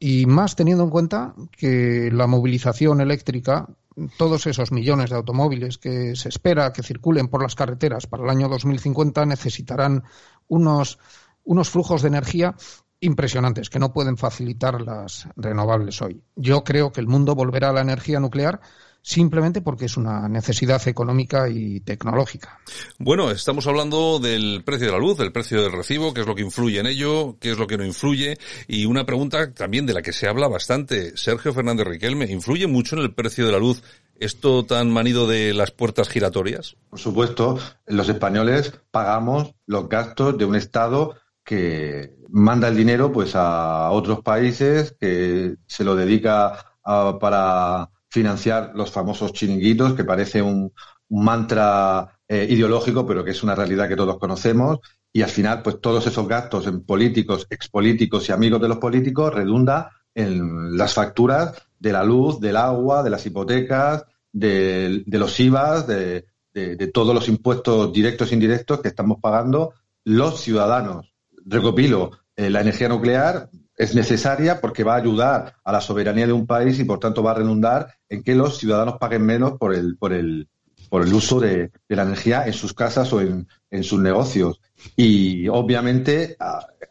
y 0.00 0.26
más 0.26 0.56
teniendo 0.56 0.84
en 0.84 0.90
cuenta 0.90 1.34
que 1.56 2.10
la 2.12 2.26
movilización 2.26 3.00
eléctrica 3.00 3.68
todos 4.16 4.46
esos 4.46 4.72
millones 4.72 5.10
de 5.10 5.16
automóviles 5.16 5.78
que 5.78 6.16
se 6.16 6.28
espera 6.28 6.72
que 6.72 6.82
circulen 6.82 7.28
por 7.28 7.42
las 7.42 7.54
carreteras 7.54 8.06
para 8.06 8.24
el 8.24 8.30
año 8.30 8.48
2050 8.48 9.24
necesitarán 9.26 10.04
unos, 10.48 10.98
unos 11.44 11.70
flujos 11.70 12.02
de 12.02 12.08
energía 12.08 12.54
impresionantes 13.00 13.70
que 13.70 13.78
no 13.78 13.92
pueden 13.92 14.16
facilitar 14.16 14.80
las 14.80 15.28
renovables 15.36 16.00
hoy. 16.02 16.22
Yo 16.36 16.64
creo 16.64 16.92
que 16.92 17.00
el 17.00 17.06
mundo 17.06 17.34
volverá 17.34 17.70
a 17.70 17.72
la 17.72 17.82
energía 17.82 18.18
nuclear 18.18 18.60
simplemente 19.04 19.60
porque 19.60 19.84
es 19.84 19.98
una 19.98 20.30
necesidad 20.30 20.80
económica 20.88 21.50
y 21.50 21.80
tecnológica. 21.80 22.58
Bueno, 22.98 23.30
estamos 23.30 23.66
hablando 23.66 24.18
del 24.18 24.64
precio 24.64 24.86
de 24.86 24.92
la 24.92 24.98
luz, 24.98 25.18
del 25.18 25.30
precio 25.30 25.62
del 25.62 25.72
recibo, 25.72 26.14
qué 26.14 26.22
es 26.22 26.26
lo 26.26 26.34
que 26.34 26.40
influye 26.40 26.80
en 26.80 26.86
ello, 26.86 27.36
qué 27.38 27.50
es 27.50 27.58
lo 27.58 27.66
que 27.66 27.76
no 27.76 27.84
influye, 27.84 28.38
y 28.66 28.86
una 28.86 29.04
pregunta 29.04 29.52
también 29.52 29.84
de 29.84 29.92
la 29.92 30.00
que 30.00 30.14
se 30.14 30.26
habla 30.26 30.48
bastante, 30.48 31.14
Sergio 31.18 31.52
Fernández 31.52 31.86
Riquelme, 31.86 32.24
¿influye 32.24 32.66
mucho 32.66 32.96
en 32.96 33.02
el 33.02 33.12
precio 33.12 33.44
de 33.44 33.52
la 33.52 33.58
luz 33.58 33.82
esto 34.18 34.64
tan 34.64 34.90
manido 34.90 35.26
de 35.26 35.52
las 35.52 35.70
puertas 35.70 36.08
giratorias? 36.08 36.76
Por 36.88 36.98
supuesto, 36.98 37.58
los 37.86 38.08
españoles 38.08 38.72
pagamos 38.90 39.54
los 39.66 39.86
gastos 39.86 40.38
de 40.38 40.46
un 40.46 40.56
Estado 40.56 41.14
que 41.44 42.16
manda 42.30 42.68
el 42.68 42.76
dinero 42.76 43.12
pues 43.12 43.34
a 43.34 43.90
otros 43.90 44.22
países, 44.22 44.96
que 44.98 45.56
se 45.66 45.84
lo 45.84 45.94
dedica 45.94 46.72
para 46.82 47.90
financiar 48.14 48.70
los 48.76 48.92
famosos 48.92 49.32
chiringuitos, 49.32 49.94
que 49.94 50.04
parece 50.04 50.40
un, 50.40 50.72
mantra 51.08 52.20
eh, 52.28 52.46
ideológico, 52.48 53.04
pero 53.04 53.24
que 53.24 53.32
es 53.32 53.42
una 53.42 53.56
realidad 53.56 53.88
que 53.88 53.96
todos 53.96 54.18
conocemos. 54.18 54.78
Y 55.12 55.22
al 55.22 55.30
final, 55.30 55.62
pues 55.62 55.80
todos 55.80 56.06
esos 56.06 56.26
gastos 56.28 56.66
en 56.68 56.84
políticos, 56.84 57.46
expolíticos 57.50 58.28
y 58.28 58.32
amigos 58.32 58.60
de 58.60 58.68
los 58.68 58.78
políticos 58.78 59.34
redunda 59.34 59.90
en 60.14 60.76
las 60.76 60.94
facturas 60.94 61.60
de 61.78 61.92
la 61.92 62.04
luz, 62.04 62.38
del 62.40 62.56
agua, 62.56 63.02
de 63.02 63.10
las 63.10 63.26
hipotecas, 63.26 64.04
de, 64.32 65.02
los 65.06 65.38
IVAs, 65.40 65.86
de, 65.86 66.26
de, 66.52 66.86
todos 66.88 67.14
los 67.14 67.28
impuestos 67.28 67.92
directos 67.92 68.30
e 68.30 68.34
indirectos 68.34 68.80
que 68.80 68.88
estamos 68.88 69.18
pagando 69.20 69.74
los 70.04 70.40
ciudadanos. 70.40 71.12
Recopilo, 71.44 72.12
eh, 72.36 72.48
la 72.48 72.60
energía 72.60 72.88
nuclear 72.88 73.50
es 73.76 73.94
necesaria 73.94 74.60
porque 74.60 74.84
va 74.84 74.94
a 74.94 74.98
ayudar 74.98 75.54
a 75.64 75.72
la 75.72 75.80
soberanía 75.80 76.26
de 76.26 76.32
un 76.32 76.46
país 76.46 76.78
y 76.78 76.84
por 76.84 76.98
tanto 76.98 77.22
va 77.22 77.32
a 77.32 77.34
redundar 77.34 77.94
en 78.08 78.22
que 78.22 78.34
los 78.34 78.58
ciudadanos 78.58 78.98
paguen 78.98 79.26
menos 79.26 79.58
por 79.58 79.74
el, 79.74 79.96
por 79.96 80.12
el, 80.12 80.48
por 80.88 81.02
el 81.02 81.12
uso 81.12 81.40
de, 81.40 81.70
la 81.88 82.02
energía 82.02 82.46
en 82.46 82.52
sus 82.52 82.72
casas 82.72 83.12
o 83.12 83.20
en, 83.20 83.48
en 83.70 83.82
sus 83.82 84.00
negocios. 84.00 84.60
Y 84.96 85.48
obviamente 85.48 86.36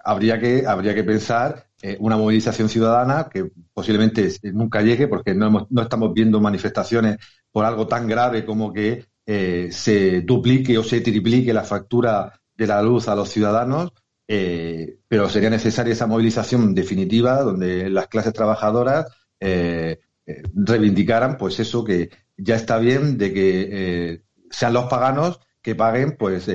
habría 0.03 0.39
que, 0.39 0.65
habría 0.67 0.93
que 0.93 1.03
pensar 1.03 1.67
eh, 1.81 1.97
una 1.99 2.17
movilización 2.17 2.69
ciudadana 2.69 3.29
que 3.31 3.51
posiblemente 3.73 4.29
nunca 4.53 4.81
llegue 4.81 5.07
porque 5.07 5.33
no, 5.33 5.67
no 5.69 5.81
estamos 5.81 6.13
viendo 6.13 6.41
manifestaciones 6.41 7.17
por 7.51 7.65
algo 7.65 7.87
tan 7.87 8.07
grave 8.07 8.45
como 8.45 8.73
que 8.73 9.05
eh, 9.25 9.69
se 9.71 10.21
duplique 10.21 10.77
o 10.77 10.83
se 10.83 11.01
triplique 11.01 11.53
la 11.53 11.63
factura 11.63 12.41
de 12.55 12.67
la 12.67 12.81
luz 12.81 13.07
a 13.07 13.15
los 13.15 13.29
ciudadanos, 13.29 13.91
eh, 14.27 14.98
pero 15.08 15.30
sería 15.30 15.50
necesaria 15.50 15.94
esa 15.94 16.08
movilización 16.08 16.74
definitiva 16.74 17.42
donde 17.42 17.89
las 17.89 18.08
clases 18.08 18.34
trabajadoras 18.34 19.08
eh, 19.39 20.00
reivindicaran 20.25 21.38
pues 21.38 21.60
eso 21.60 21.84
que 21.84 22.10
ya 22.38 22.56
está 22.56 22.77
bien 22.77 23.18
de 23.18 23.34
que 23.34 24.22
sean 24.50 24.74
los 24.74 24.86
paganos 24.86 25.39
que 25.62 25.75
paguen 25.75 26.15
pues 26.18 26.48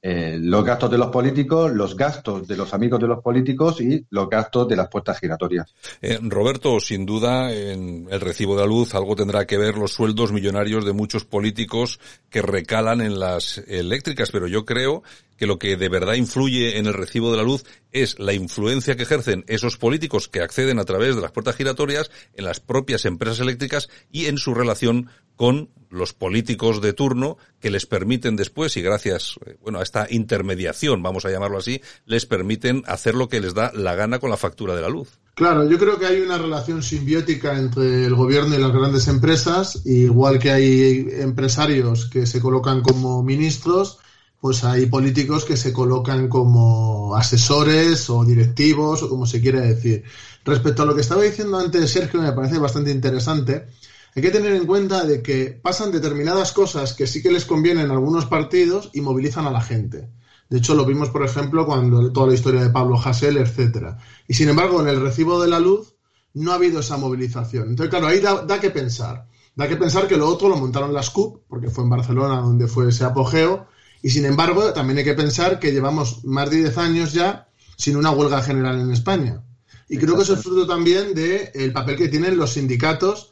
eh, 0.00 0.38
los 0.40 0.64
gastos 0.64 0.92
de 0.92 0.98
los 0.98 1.08
políticos, 1.08 1.72
los 1.72 1.96
gastos 1.96 2.46
de 2.46 2.56
los 2.56 2.72
amigos 2.72 3.00
de 3.00 3.08
los 3.08 3.20
políticos 3.20 3.80
y 3.80 4.06
los 4.10 4.30
gastos 4.30 4.68
de 4.68 4.76
las 4.76 4.86
puertas 4.86 5.18
giratorias. 5.18 5.74
Eh, 6.00 6.20
Roberto, 6.22 6.78
sin 6.78 7.04
duda, 7.04 7.52
en 7.52 8.06
el 8.08 8.20
recibo 8.20 8.54
de 8.54 8.60
la 8.60 8.68
luz 8.68 8.94
algo 8.94 9.16
tendrá 9.16 9.44
que 9.44 9.58
ver 9.58 9.76
los 9.76 9.92
sueldos 9.92 10.30
millonarios 10.30 10.84
de 10.84 10.92
muchos 10.92 11.24
políticos 11.24 11.98
que 12.30 12.42
recalan 12.42 13.00
en 13.00 13.18
las 13.18 13.58
eléctricas, 13.66 14.30
pero 14.30 14.46
yo 14.46 14.64
creo 14.64 15.02
que 15.38 15.46
lo 15.46 15.58
que 15.58 15.76
de 15.76 15.88
verdad 15.88 16.14
influye 16.14 16.78
en 16.78 16.86
el 16.86 16.94
recibo 16.94 17.30
de 17.30 17.38
la 17.38 17.42
luz 17.42 17.64
es 17.92 18.18
la 18.18 18.34
influencia 18.34 18.96
que 18.96 19.04
ejercen 19.04 19.44
esos 19.46 19.78
políticos 19.78 20.28
que 20.28 20.42
acceden 20.42 20.78
a 20.78 20.84
través 20.84 21.16
de 21.16 21.22
las 21.22 21.32
puertas 21.32 21.56
giratorias 21.56 22.10
en 22.34 22.44
las 22.44 22.60
propias 22.60 23.06
empresas 23.06 23.40
eléctricas 23.40 23.88
y 24.10 24.26
en 24.26 24.36
su 24.36 24.52
relación 24.52 25.08
con 25.36 25.70
los 25.88 26.12
políticos 26.12 26.82
de 26.82 26.92
turno 26.92 27.38
que 27.60 27.70
les 27.70 27.86
permiten 27.86 28.36
después 28.36 28.76
y 28.76 28.82
gracias 28.82 29.36
eh, 29.46 29.56
bueno 29.62 29.78
a 29.78 29.82
esta 29.82 30.06
intermediación 30.10 31.02
vamos 31.02 31.24
a 31.24 31.30
llamarlo 31.30 31.58
así 31.58 31.80
les 32.04 32.26
permiten 32.26 32.82
hacer 32.86 33.14
lo 33.14 33.28
que 33.28 33.40
les 33.40 33.54
da 33.54 33.72
la 33.72 33.94
gana 33.94 34.18
con 34.18 34.28
la 34.28 34.36
factura 34.36 34.74
de 34.74 34.82
la 34.82 34.88
luz. 34.88 35.20
Claro, 35.34 35.70
yo 35.70 35.78
creo 35.78 36.00
que 36.00 36.06
hay 36.06 36.20
una 36.20 36.36
relación 36.36 36.82
simbiótica 36.82 37.56
entre 37.56 38.06
el 38.06 38.16
gobierno 38.16 38.56
y 38.56 38.58
las 38.58 38.72
grandes 38.72 39.06
empresas, 39.06 39.82
igual 39.86 40.40
que 40.40 40.50
hay 40.50 41.06
empresarios 41.12 42.10
que 42.10 42.26
se 42.26 42.40
colocan 42.40 42.82
como 42.82 43.22
ministros, 43.22 43.98
pues 44.40 44.62
hay 44.64 44.86
políticos 44.86 45.44
que 45.44 45.56
se 45.56 45.72
colocan 45.72 46.28
como 46.28 47.16
asesores 47.16 48.08
o 48.08 48.24
directivos 48.24 49.02
o 49.02 49.08
como 49.08 49.26
se 49.26 49.40
quiere 49.40 49.60
decir. 49.60 50.04
Respecto 50.44 50.82
a 50.82 50.86
lo 50.86 50.94
que 50.94 51.00
estaba 51.00 51.22
diciendo 51.22 51.58
antes 51.58 51.90
Sergio, 51.90 52.22
me 52.22 52.32
parece 52.32 52.58
bastante 52.58 52.90
interesante. 52.90 53.66
Hay 54.14 54.22
que 54.22 54.30
tener 54.30 54.52
en 54.52 54.66
cuenta 54.66 55.04
de 55.04 55.22
que 55.22 55.58
pasan 55.60 55.92
determinadas 55.92 56.52
cosas 56.52 56.94
que 56.94 57.06
sí 57.06 57.22
que 57.22 57.32
les 57.32 57.44
convienen 57.44 57.90
a 57.90 57.94
algunos 57.94 58.26
partidos 58.26 58.90
y 58.92 59.00
movilizan 59.00 59.46
a 59.46 59.50
la 59.50 59.60
gente. 59.60 60.08
De 60.48 60.58
hecho, 60.58 60.74
lo 60.74 60.86
vimos, 60.86 61.10
por 61.10 61.24
ejemplo, 61.24 61.66
cuando 61.66 62.10
toda 62.10 62.28
la 62.28 62.34
historia 62.34 62.62
de 62.62 62.70
Pablo 62.70 62.98
Hasél, 62.98 63.36
etcétera. 63.36 63.98
Y 64.26 64.34
sin 64.34 64.48
embargo, 64.48 64.80
en 64.80 64.88
el 64.88 65.00
recibo 65.00 65.42
de 65.42 65.48
la 65.48 65.60
luz 65.60 65.94
no 66.32 66.52
ha 66.52 66.54
habido 66.54 66.80
esa 66.80 66.96
movilización. 66.96 67.68
Entonces, 67.70 67.90
claro, 67.90 68.06
ahí 68.06 68.20
da, 68.20 68.42
da 68.42 68.58
que 68.58 68.70
pensar. 68.70 69.26
Da 69.54 69.68
que 69.68 69.76
pensar 69.76 70.06
que 70.06 70.16
lo 70.16 70.28
otro 70.28 70.48
lo 70.48 70.56
montaron 70.56 70.94
las 70.94 71.10
CUP, 71.10 71.42
porque 71.48 71.68
fue 71.68 71.84
en 71.84 71.90
Barcelona 71.90 72.40
donde 72.40 72.66
fue 72.66 72.88
ese 72.88 73.04
apogeo, 73.04 73.66
y 74.02 74.10
sin 74.10 74.24
embargo, 74.24 74.72
también 74.72 74.98
hay 74.98 75.04
que 75.04 75.14
pensar 75.14 75.58
que 75.58 75.72
llevamos 75.72 76.24
más 76.24 76.50
de 76.50 76.58
10 76.58 76.78
años 76.78 77.12
ya 77.12 77.48
sin 77.76 77.96
una 77.96 78.10
huelga 78.10 78.42
general 78.42 78.80
en 78.80 78.90
España. 78.90 79.42
Y 79.88 79.96
creo 79.98 80.16
que 80.16 80.22
eso 80.22 80.34
es 80.34 80.42
fruto 80.42 80.66
también 80.66 81.14
del 81.14 81.72
papel 81.72 81.96
que 81.96 82.08
tienen 82.08 82.36
los 82.36 82.52
sindicatos, 82.52 83.30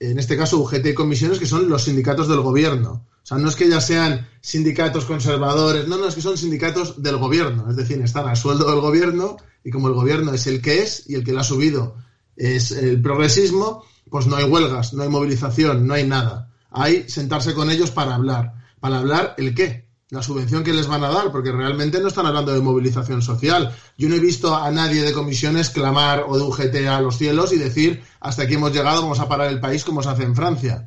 en 0.00 0.18
este 0.18 0.36
caso 0.36 0.58
UGT 0.58 0.86
y 0.86 0.94
comisiones, 0.94 1.38
que 1.38 1.46
son 1.46 1.68
los 1.68 1.84
sindicatos 1.84 2.28
del 2.28 2.40
gobierno. 2.40 3.06
O 3.22 3.26
sea, 3.26 3.38
no 3.38 3.48
es 3.48 3.54
que 3.54 3.68
ya 3.68 3.80
sean 3.80 4.28
sindicatos 4.40 5.04
conservadores, 5.04 5.86
no, 5.86 5.96
no, 5.96 6.08
es 6.08 6.14
que 6.14 6.22
son 6.22 6.36
sindicatos 6.36 7.00
del 7.02 7.18
gobierno. 7.18 7.70
Es 7.70 7.76
decir, 7.76 8.00
están 8.02 8.26
al 8.26 8.36
sueldo 8.36 8.68
del 8.68 8.80
gobierno 8.80 9.36
y 9.62 9.70
como 9.70 9.88
el 9.88 9.94
gobierno 9.94 10.34
es 10.34 10.46
el 10.48 10.60
que 10.60 10.82
es 10.82 11.08
y 11.08 11.14
el 11.14 11.22
que 11.22 11.32
lo 11.32 11.40
ha 11.40 11.44
subido 11.44 11.94
es 12.36 12.72
el 12.72 13.00
progresismo, 13.00 13.84
pues 14.10 14.26
no 14.26 14.36
hay 14.36 14.44
huelgas, 14.44 14.92
no 14.94 15.02
hay 15.02 15.08
movilización, 15.08 15.86
no 15.86 15.94
hay 15.94 16.06
nada. 16.06 16.50
Hay 16.70 17.08
sentarse 17.08 17.54
con 17.54 17.70
ellos 17.70 17.90
para 17.90 18.14
hablar. 18.14 18.54
¿Para 18.80 18.98
hablar 18.98 19.34
el 19.38 19.54
qué? 19.54 19.86
La 20.12 20.22
subvención 20.22 20.62
que 20.62 20.74
les 20.74 20.86
van 20.86 21.02
a 21.04 21.08
dar, 21.08 21.32
porque 21.32 21.50
realmente 21.50 21.98
no 21.98 22.08
están 22.08 22.26
hablando 22.26 22.52
de 22.52 22.60
movilización 22.60 23.22
social. 23.22 23.74
Yo 23.96 24.10
no 24.10 24.14
he 24.14 24.20
visto 24.20 24.54
a 24.54 24.70
nadie 24.70 25.00
de 25.00 25.14
comisiones 25.14 25.70
clamar 25.70 26.26
o 26.28 26.36
de 26.36 26.42
UGT 26.42 26.86
a 26.86 27.00
los 27.00 27.16
cielos 27.16 27.50
y 27.54 27.56
decir 27.56 28.02
hasta 28.20 28.42
aquí 28.42 28.54
hemos 28.54 28.74
llegado, 28.74 29.00
vamos 29.00 29.20
a 29.20 29.28
parar 29.28 29.50
el 29.50 29.58
país 29.58 29.84
como 29.84 30.02
se 30.02 30.10
hace 30.10 30.24
en 30.24 30.36
Francia. 30.36 30.86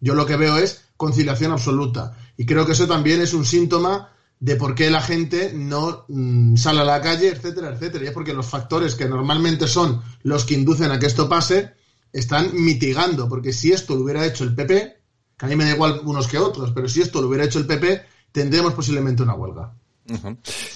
Yo 0.00 0.16
lo 0.16 0.26
que 0.26 0.36
veo 0.36 0.56
es 0.58 0.82
conciliación 0.96 1.52
absoluta. 1.52 2.18
Y 2.36 2.46
creo 2.46 2.66
que 2.66 2.72
eso 2.72 2.88
también 2.88 3.20
es 3.20 3.32
un 3.32 3.44
síntoma 3.44 4.10
de 4.40 4.56
por 4.56 4.74
qué 4.74 4.90
la 4.90 5.02
gente 5.02 5.52
no 5.54 6.04
mm, 6.08 6.56
sale 6.56 6.80
a 6.80 6.84
la 6.84 7.00
calle, 7.00 7.28
etcétera, 7.28 7.68
etcétera. 7.68 8.04
Y 8.04 8.08
es 8.08 8.12
porque 8.12 8.34
los 8.34 8.46
factores 8.46 8.96
que 8.96 9.08
normalmente 9.08 9.68
son 9.68 10.02
los 10.24 10.44
que 10.44 10.54
inducen 10.54 10.90
a 10.90 10.98
que 10.98 11.06
esto 11.06 11.28
pase 11.28 11.74
están 12.12 12.50
mitigando. 12.54 13.28
Porque 13.28 13.52
si 13.52 13.70
esto 13.70 13.94
lo 13.94 14.02
hubiera 14.02 14.26
hecho 14.26 14.42
el 14.42 14.56
PP, 14.56 14.96
que 15.38 15.46
a 15.46 15.48
mí 15.48 15.54
me 15.54 15.64
da 15.64 15.74
igual 15.74 16.00
unos 16.04 16.26
que 16.26 16.38
otros, 16.38 16.72
pero 16.72 16.88
si 16.88 17.02
esto 17.02 17.20
lo 17.20 17.28
hubiera 17.28 17.44
hecho 17.44 17.60
el 17.60 17.66
PP, 17.66 18.17
tendremos 18.32 18.74
posiblemente 18.74 19.22
una 19.22 19.34
huelga. 19.34 19.74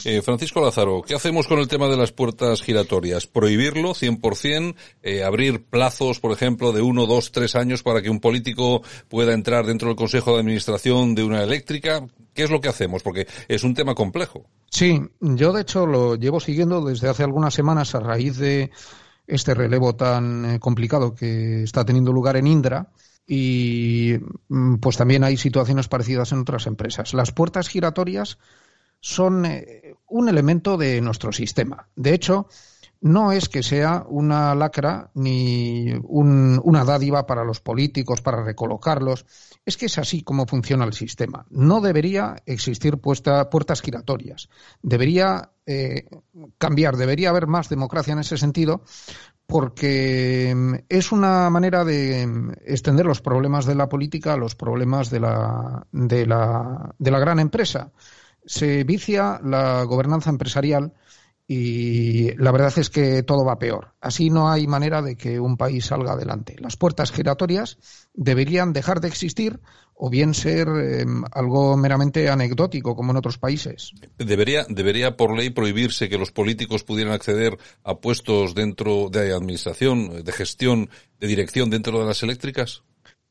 Eh, 0.05 0.21
Francisco 0.21 0.61
Lázaro, 0.61 1.03
¿qué 1.07 1.15
hacemos 1.15 1.47
con 1.47 1.59
el 1.59 1.69
tema 1.69 1.89
de 1.89 1.97
las 1.97 2.13
puertas 2.13 2.63
giratorias? 2.63 3.27
¿Prohibirlo 3.27 3.95
100%? 3.95 4.75
Eh, 5.03 5.25
¿Abrir 5.25 5.65
plazos, 5.65 6.21
por 6.21 6.33
ejemplo, 6.33 6.73
de 6.73 6.83
uno, 6.83 7.07
dos, 7.07 7.33
tres 7.33 7.57
años 7.57 7.83
para 7.83 8.03
que 8.03 8.11
un 8.11 8.21
político 8.21 8.83
pueda 9.09 9.33
entrar 9.33 9.65
dentro 9.65 9.89
del 9.89 9.97
Consejo 9.97 10.35
de 10.35 10.41
Administración 10.41 11.15
de 11.15 11.25
una 11.25 11.43
eléctrica? 11.43 12.07
¿Qué 12.35 12.43
es 12.43 12.51
lo 12.51 12.61
que 12.61 12.69
hacemos? 12.69 13.03
Porque 13.03 13.27
es 13.49 13.65
un 13.65 13.75
tema 13.75 13.95
complejo. 13.95 14.45
Sí, 14.71 15.01
yo 15.21 15.53
de 15.53 15.63
hecho 15.63 15.87
lo 15.87 16.17
llevo 16.17 16.41
siguiendo 16.41 16.85
desde 16.85 17.09
hace 17.09 17.23
algunas 17.23 17.55
semanas 17.55 17.95
a 17.95 18.01
raíz 18.01 18.37
de 18.37 18.71
este 19.27 19.55
relevo 19.55 19.95
tan 19.95 20.45
eh, 20.45 20.61
complicado 20.61 21.15
que 21.15 21.63
está 21.63 21.85
teniendo 21.85 22.13
lugar 22.13 22.37
en 22.37 22.47
Indra 22.47 22.89
y 23.27 24.15
mm, 24.49 24.77
pues 24.77 24.97
también 24.97 25.25
hay 25.25 25.37
situaciones 25.37 25.89
parecidas 25.89 26.33
en 26.33 26.41
otras 26.41 26.67
empresas. 26.67 27.15
Las 27.15 27.33
puertas 27.33 27.69
giratorias 27.69 28.39
son 29.01 29.45
eh, 29.47 29.95
un 30.09 30.29
elemento 30.29 30.77
de 30.77 31.01
nuestro 31.01 31.33
sistema. 31.33 31.89
De 31.97 32.15
hecho, 32.15 32.49
no 33.03 33.33
es 33.33 33.49
que 33.49 33.65
sea 33.65 34.05
una 34.09 34.55
lacra 34.55 35.11
ni 35.15 35.93
una 36.05 36.85
dádiva 36.85 37.27
para 37.27 37.45
los 37.45 37.61
políticos, 37.61 38.23
para 38.23 38.45
recolocarlos. 38.45 39.27
Es 39.67 39.77
que 39.77 39.87
es 39.87 39.99
así 39.99 40.23
como 40.23 40.47
funciona 40.47 40.85
el 40.85 40.93
sistema. 40.93 41.45
No 41.51 41.81
debería 41.81 42.37
existir 42.47 42.99
puertas 42.99 43.83
giratorias. 43.83 44.49
Debería 44.83 45.51
eh, 45.67 46.07
cambiar, 46.59 46.97
debería 46.97 47.31
haber 47.31 47.49
más 47.49 47.69
democracia 47.69 48.13
en 48.13 48.21
ese 48.21 48.37
sentido, 48.37 48.85
porque 49.47 50.53
mm, 50.55 50.75
es 50.89 51.13
una 51.13 51.51
manera 51.51 51.85
de 51.85 52.27
mm, 52.27 52.53
extender 52.67 53.07
los 53.07 53.21
problemas 53.21 53.67
de 53.67 53.75
la 53.75 53.89
política 53.89 54.35
a 54.35 54.37
los 54.37 54.55
problemas 54.55 55.11
de 55.11 55.21
la, 55.21 55.87
de 55.93 56.27
la, 56.27 56.95
de 56.99 57.11
la 57.11 57.19
gran 57.19 57.39
empresa. 57.39 57.93
Se 58.45 58.85
vicia 58.85 59.41
la 59.43 59.85
gobernanza 59.85 60.31
empresarial 60.31 60.95
y 61.47 62.35
la 62.37 62.51
verdad 62.53 62.73
es 62.79 62.89
que 62.89 63.23
todo 63.23 63.45
va 63.45 63.59
peor. 63.59 63.95
Así 64.01 64.31
no 64.31 64.51
hay 64.51 64.67
manera 64.67 65.03
de 65.03 65.17
que 65.17 65.39
un 65.39 65.57
país 65.57 65.87
salga 65.87 66.13
adelante. 66.13 66.57
Las 66.59 66.77
puertas 66.77 67.13
giratorias 67.13 67.79
deberían 68.15 68.73
dejar 68.73 69.01
de 69.01 69.09
existir 69.09 69.61
o 70.05 70.11
bien 70.11 70.35
ser 70.35 70.67
em, 70.67 71.23
algo 71.31 71.77
meramente 71.77 72.29
anecdótico 72.29 72.97
como 72.97 73.13
en 73.13 73.19
otros 73.19 73.39
países. 73.39 73.93
Debería 74.19 74.67
debería 74.69 75.17
por 75.17 75.37
ley 75.37 75.51
prohibirse 75.51 76.09
que 76.09 76.19
los 76.19 76.33
políticos 76.33 76.83
pudieran 76.83 77.13
acceder 77.13 77.57
a 77.85 77.95
puestos 77.95 78.57
dentro 78.57 79.11
de 79.11 79.33
administración, 79.33 80.25
de 80.25 80.33
gestión, 80.33 80.91
de 81.21 81.27
dirección 81.29 81.71
dentro 81.71 82.01
de 82.01 82.07
las 82.07 82.25
eléctricas 82.25 82.83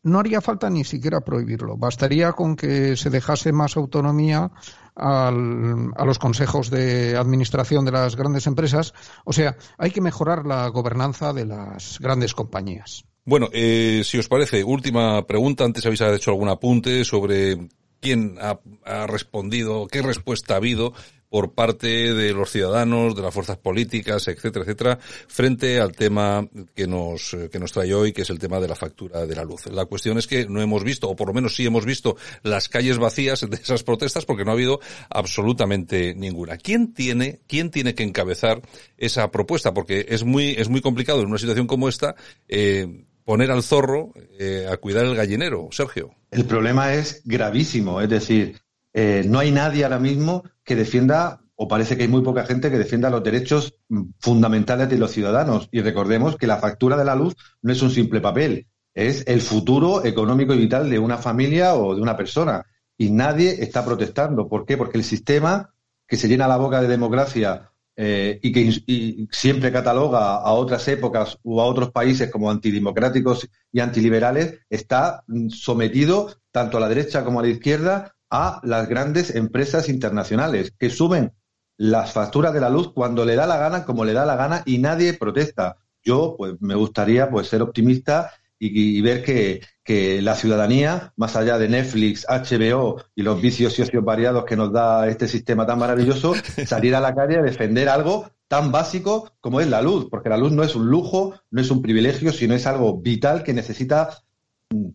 no 0.04 0.18
haría 0.18 0.42
falta 0.42 0.68
ni 0.70 0.84
siquiera 0.84 1.22
prohibirlo. 1.22 1.78
Bastaría 1.78 2.32
con 2.32 2.56
que 2.56 2.98
se 2.98 3.12
dejase 3.12 3.52
más 3.52 3.78
autonomía 3.78 4.50
a 4.96 5.30
los 5.32 6.18
consejos 6.18 6.72
de 6.72 7.16
administración 7.18 7.86
de 7.86 7.92
las 7.92 8.16
grandes 8.16 8.48
empresas. 8.48 8.96
O 9.26 9.34
sea, 9.34 9.58
hay 9.78 9.92
que 9.92 10.02
mejorar 10.02 10.48
la 10.48 10.68
gobernanza 10.70 11.34
de 11.34 11.46
las 11.46 12.00
grandes 12.00 12.34
compañías. 12.34 13.06
Bueno, 13.24 13.50
eh, 13.54 14.02
si 14.04 14.18
os 14.18 14.28
parece, 14.28 14.64
última 14.64 15.26
pregunta. 15.28 15.64
Antes 15.64 15.86
habéis 15.86 16.02
hecho 16.02 16.32
algún 16.32 16.50
apunte 16.50 17.06
sobre 17.06 17.58
quién 18.00 18.38
ha, 18.40 18.60
respondido, 19.06 19.88
qué 19.88 20.02
respuesta 20.02 20.56
ha 20.56 20.58
habido 20.58 20.94
por 21.30 21.54
parte 21.54 21.88
de 21.88 22.34
los 22.34 22.52
ciudadanos, 22.52 23.16
de 23.16 23.22
las 23.22 23.34
fuerzas 23.34 23.58
políticas, 23.58 24.28
etcétera, 24.28 24.66
etcétera, 24.66 25.00
frente 25.28 25.80
al 25.80 25.94
tema 25.94 26.46
que 26.76 26.88
nos, 26.88 27.38
que 27.50 27.58
nos 27.58 27.72
trae 27.72 27.94
hoy, 27.94 28.12
que 28.12 28.24
es 28.24 28.30
el 28.32 28.40
tema 28.40 28.60
de 28.60 28.68
la 28.68 28.76
factura 28.76 29.26
de 29.26 29.36
la 29.36 29.46
luz. 29.46 29.68
La 29.68 29.86
cuestión 29.86 30.18
es 30.18 30.28
que 30.28 30.46
no 30.48 30.62
hemos 30.62 30.84
visto, 30.84 31.08
o 31.08 31.16
por 31.16 31.28
lo 31.28 31.34
menos 31.34 31.56
sí 31.56 31.66
hemos 31.66 31.86
visto, 31.86 32.18
las 32.44 32.68
calles 32.68 32.98
vacías 32.98 33.48
de 33.50 33.56
esas 33.56 33.84
protestas 33.84 34.26
porque 34.26 34.44
no 34.44 34.52
ha 34.52 34.56
habido 34.56 34.82
absolutamente 35.10 36.14
ninguna. 36.16 36.58
¿Quién 36.58 36.94
tiene, 36.94 37.40
quién 37.48 37.70
tiene 37.70 37.96
que 37.96 38.04
encabezar 38.04 38.62
esa 38.98 39.32
propuesta? 39.32 39.74
Porque 39.74 40.08
es 40.10 40.26
muy, 40.26 40.50
es 40.58 40.68
muy 40.68 40.82
complicado 40.82 41.22
en 41.22 41.28
una 41.28 41.38
situación 41.38 41.68
como 41.68 41.88
esta, 41.88 42.16
eh, 42.50 43.06
poner 43.24 43.52
al 43.52 43.64
zorro 43.64 44.14
eh, 44.40 44.68
a 44.72 44.78
cuidar 44.78 45.06
el 45.06 45.16
gallinero, 45.16 45.70
Sergio. 45.72 46.16
El 46.32 46.46
problema 46.46 46.94
es 46.94 47.22
gravísimo, 47.26 48.02
es 48.02 48.10
decir, 48.10 48.60
eh, 48.94 49.24
no 49.28 49.40
hay 49.40 49.52
nadie 49.52 49.84
ahora 49.84 50.00
mismo 50.00 50.44
que 50.64 50.76
defienda, 50.76 51.42
o 51.56 51.68
parece 51.68 51.96
que 51.96 52.04
hay 52.04 52.10
muy 52.10 52.22
poca 52.22 52.46
gente 52.46 52.70
que 52.70 52.78
defienda 52.78 53.10
los 53.10 53.24
derechos 53.24 53.76
mm, 53.90 54.02
fundamentales 54.20 54.90
de 54.90 54.98
los 54.98 55.12
ciudadanos. 55.12 55.70
Y 55.72 55.82
recordemos 55.82 56.38
que 56.38 56.48
la 56.48 56.58
factura 56.58 56.98
de 56.98 57.06
la 57.06 57.16
luz 57.16 57.36
no 57.62 57.72
es 57.72 57.82
un 57.82 57.92
simple 57.92 58.22
papel, 58.22 58.68
es 58.94 59.24
el 59.28 59.42
futuro 59.42 60.04
económico 60.04 60.54
y 60.54 60.58
vital 60.58 60.90
de 60.90 61.00
una 61.00 61.18
familia 61.18 61.76
o 61.76 61.96
de 61.96 62.02
una 62.02 62.18
persona. 62.18 62.66
Y 62.98 63.10
nadie 63.10 63.64
está 63.64 63.84
protestando. 63.86 64.48
¿Por 64.48 64.66
qué? 64.66 64.78
Porque 64.78 64.98
el 64.98 65.04
sistema 65.04 65.74
que 66.08 66.18
se 66.18 66.28
llena 66.28 66.48
la 66.48 66.58
boca 66.58 66.82
de 66.82 66.88
democracia 66.88 67.71
eh, 67.96 68.40
y 68.42 68.52
que 68.52 69.28
siempre 69.32 69.72
cataloga 69.72 70.36
a 70.36 70.52
otras 70.54 70.88
épocas 70.88 71.38
o 71.44 71.62
a 71.62 71.66
otros 71.66 71.92
países 71.92 72.32
como 72.32 72.50
antidemocráticos 72.50 73.50
y 73.72 73.80
antiliberales, 73.80 74.60
está 74.70 75.24
sometido 75.50 76.36
tanto 76.52 76.78
a 76.78 76.80
la 76.80 76.90
derecha 76.90 77.24
como 77.24 77.40
a 77.40 77.44
la 77.44 77.50
izquierda 77.50 78.16
a 78.30 78.62
las 78.64 78.88
grandes 78.88 79.36
empresas 79.36 79.90
internacionales 79.90 80.74
que 80.80 80.90
suben 80.90 81.34
las 81.78 82.14
facturas 82.14 82.54
de 82.54 82.62
la 82.62 82.70
luz 82.70 82.94
cuando 82.94 83.26
le 83.26 83.36
da 83.36 83.46
la 83.46 83.58
gana, 83.58 83.86
como 83.86 84.06
le 84.06 84.14
da 84.14 84.26
la 84.26 84.36
gana 84.36 84.64
y 84.66 84.78
nadie 84.78 85.14
protesta. 85.14 85.78
Yo, 86.04 86.36
pues, 86.38 86.54
me 86.62 86.76
gustaría, 86.76 87.30
pues, 87.30 87.48
ser 87.48 87.62
optimista 87.62 88.32
y, 88.64 89.02
ver 89.02 89.24
que, 89.24 89.62
que, 89.84 90.22
la 90.22 90.36
ciudadanía, 90.36 91.14
más 91.16 91.36
allá 91.36 91.58
de 91.58 91.68
Netflix, 91.68 92.28
HBO 92.30 93.04
y 93.16 93.24
los 93.24 93.42
vicios 93.42 93.74
socios 93.74 94.04
variados 94.04 94.46
que 94.46 94.56
nos 94.56 94.72
da 94.72 95.08
este 95.08 95.28
sistema 95.28 95.66
tan 95.66 95.80
maravilloso, 95.80 96.34
salir 96.68 96.96
a 96.96 97.00
la 97.00 97.16
calle 97.16 97.40
a 97.40 97.42
defender 97.42 97.90
algo 97.90 98.30
tan 98.48 98.72
básico 98.72 99.32
como 99.40 99.62
es 99.62 99.68
la 99.68 99.82
luz, 99.82 100.08
porque 100.12 100.30
la 100.30 100.38
luz 100.38 100.52
no 100.52 100.62
es 100.62 100.76
un 100.76 100.88
lujo, 100.88 101.34
no 101.50 101.60
es 101.60 101.72
un 101.72 101.82
privilegio, 101.82 102.32
sino 102.32 102.54
es 102.54 102.68
algo 102.68 103.00
vital 103.02 103.44
que 103.44 103.54
necesita 103.54 104.10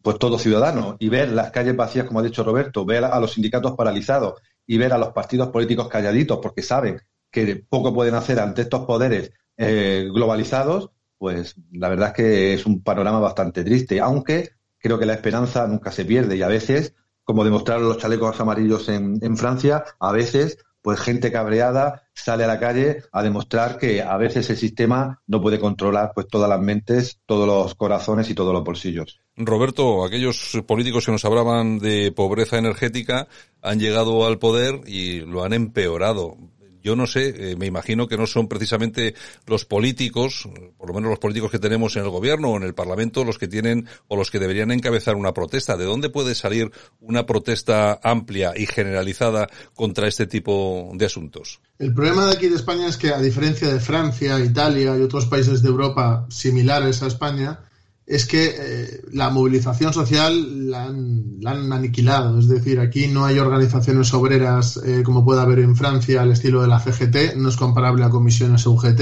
pues 0.00 0.18
todo 0.18 0.38
ciudadano. 0.38 0.96
Y 1.00 1.08
ver 1.08 1.32
las 1.32 1.50
calles 1.50 1.74
vacías, 1.74 2.06
como 2.06 2.20
ha 2.20 2.22
dicho 2.22 2.44
Roberto, 2.44 2.84
ver 2.84 3.04
a 3.04 3.18
los 3.18 3.32
sindicatos 3.32 3.72
paralizados 3.72 4.40
y 4.64 4.78
ver 4.78 4.92
a 4.92 4.98
los 4.98 5.08
partidos 5.08 5.48
políticos 5.48 5.88
calladitos 5.88 6.38
porque 6.40 6.62
saben 6.62 7.00
que 7.32 7.64
poco 7.68 7.92
pueden 7.92 8.14
hacer 8.14 8.38
ante 8.38 8.62
estos 8.62 8.84
poderes 8.84 9.32
eh, 9.56 10.08
globalizados, 10.12 10.90
pues 11.18 11.56
la 11.72 11.88
verdad 11.88 12.08
es 12.08 12.14
que 12.14 12.54
es 12.54 12.66
un 12.66 12.82
panorama 12.82 13.20
bastante 13.20 13.64
triste, 13.64 14.00
aunque 14.00 14.50
creo 14.78 14.98
que 14.98 15.06
la 15.06 15.14
esperanza 15.14 15.66
nunca 15.66 15.90
se 15.92 16.04
pierde 16.04 16.36
y 16.36 16.42
a 16.42 16.48
veces, 16.48 16.94
como 17.24 17.44
demostraron 17.44 17.88
los 17.88 17.98
chalecos 17.98 18.38
amarillos 18.40 18.88
en, 18.88 19.18
en 19.22 19.36
Francia, 19.36 19.84
a 19.98 20.12
veces 20.12 20.58
pues 20.86 21.00
gente 21.00 21.32
cabreada 21.32 22.04
sale 22.14 22.44
a 22.44 22.46
la 22.46 22.60
calle 22.60 23.02
a 23.10 23.24
demostrar 23.24 23.76
que 23.76 24.02
a 24.02 24.16
veces 24.16 24.48
el 24.50 24.56
sistema 24.56 25.20
no 25.26 25.42
puede 25.42 25.58
controlar 25.58 26.12
pues 26.14 26.28
todas 26.28 26.48
las 26.48 26.60
mentes, 26.60 27.18
todos 27.26 27.44
los 27.44 27.74
corazones 27.74 28.30
y 28.30 28.36
todos 28.36 28.52
los 28.52 28.62
bolsillos. 28.62 29.20
Roberto, 29.34 30.04
aquellos 30.04 30.62
políticos 30.64 31.04
que 31.04 31.10
nos 31.10 31.24
hablaban 31.24 31.80
de 31.80 32.12
pobreza 32.12 32.56
energética 32.56 33.26
han 33.62 33.80
llegado 33.80 34.28
al 34.28 34.38
poder 34.38 34.82
y 34.86 35.22
lo 35.22 35.42
han 35.42 35.54
empeorado 35.54 36.36
yo 36.86 36.94
no 36.94 37.08
sé, 37.08 37.50
eh, 37.50 37.56
me 37.56 37.66
imagino 37.66 38.06
que 38.06 38.16
no 38.16 38.28
son 38.28 38.46
precisamente 38.46 39.16
los 39.44 39.64
políticos, 39.64 40.48
por 40.78 40.88
lo 40.88 40.94
menos 40.94 41.10
los 41.10 41.18
políticos 41.18 41.50
que 41.50 41.58
tenemos 41.58 41.96
en 41.96 42.04
el 42.04 42.10
gobierno 42.10 42.50
o 42.50 42.56
en 42.56 42.62
el 42.62 42.74
Parlamento, 42.74 43.24
los 43.24 43.38
que 43.38 43.48
tienen 43.48 43.88
o 44.06 44.14
los 44.14 44.30
que 44.30 44.38
deberían 44.38 44.70
encabezar 44.70 45.16
una 45.16 45.34
protesta. 45.34 45.76
¿De 45.76 45.84
dónde 45.84 46.10
puede 46.10 46.36
salir 46.36 46.70
una 47.00 47.26
protesta 47.26 47.98
amplia 48.04 48.52
y 48.56 48.66
generalizada 48.66 49.48
contra 49.74 50.06
este 50.06 50.28
tipo 50.28 50.92
de 50.94 51.06
asuntos? 51.06 51.58
El 51.80 51.92
problema 51.92 52.26
de 52.26 52.36
aquí 52.36 52.48
de 52.48 52.54
España 52.54 52.86
es 52.86 52.96
que, 52.96 53.08
a 53.08 53.20
diferencia 53.20 53.66
de 53.66 53.80
Francia, 53.80 54.38
Italia 54.38 54.96
y 54.96 55.02
otros 55.02 55.26
países 55.26 55.62
de 55.62 55.68
Europa 55.68 56.24
similares 56.30 57.02
a 57.02 57.08
España, 57.08 57.66
es 58.06 58.24
que 58.24 58.54
eh, 58.56 59.02
la 59.12 59.30
movilización 59.30 59.92
social 59.92 60.70
la 60.70 60.84
han, 60.84 61.72
aniquilado. 61.72 62.38
Es 62.38 62.48
decir, 62.48 62.78
aquí 62.78 63.08
no 63.08 63.24
hay 63.24 63.38
organizaciones 63.40 64.14
obreras 64.14 64.76
eh, 64.76 65.02
como 65.02 65.24
puede 65.24 65.40
haber 65.40 65.58
en 65.58 65.74
Francia 65.74 66.22
al 66.22 66.30
estilo 66.30 66.62
de 66.62 66.68
la 66.68 66.78
CGT, 66.78 67.36
no 67.36 67.48
es 67.48 67.56
comparable 67.56 68.04
a 68.04 68.10
comisiones 68.10 68.64
UGT, 68.64 69.00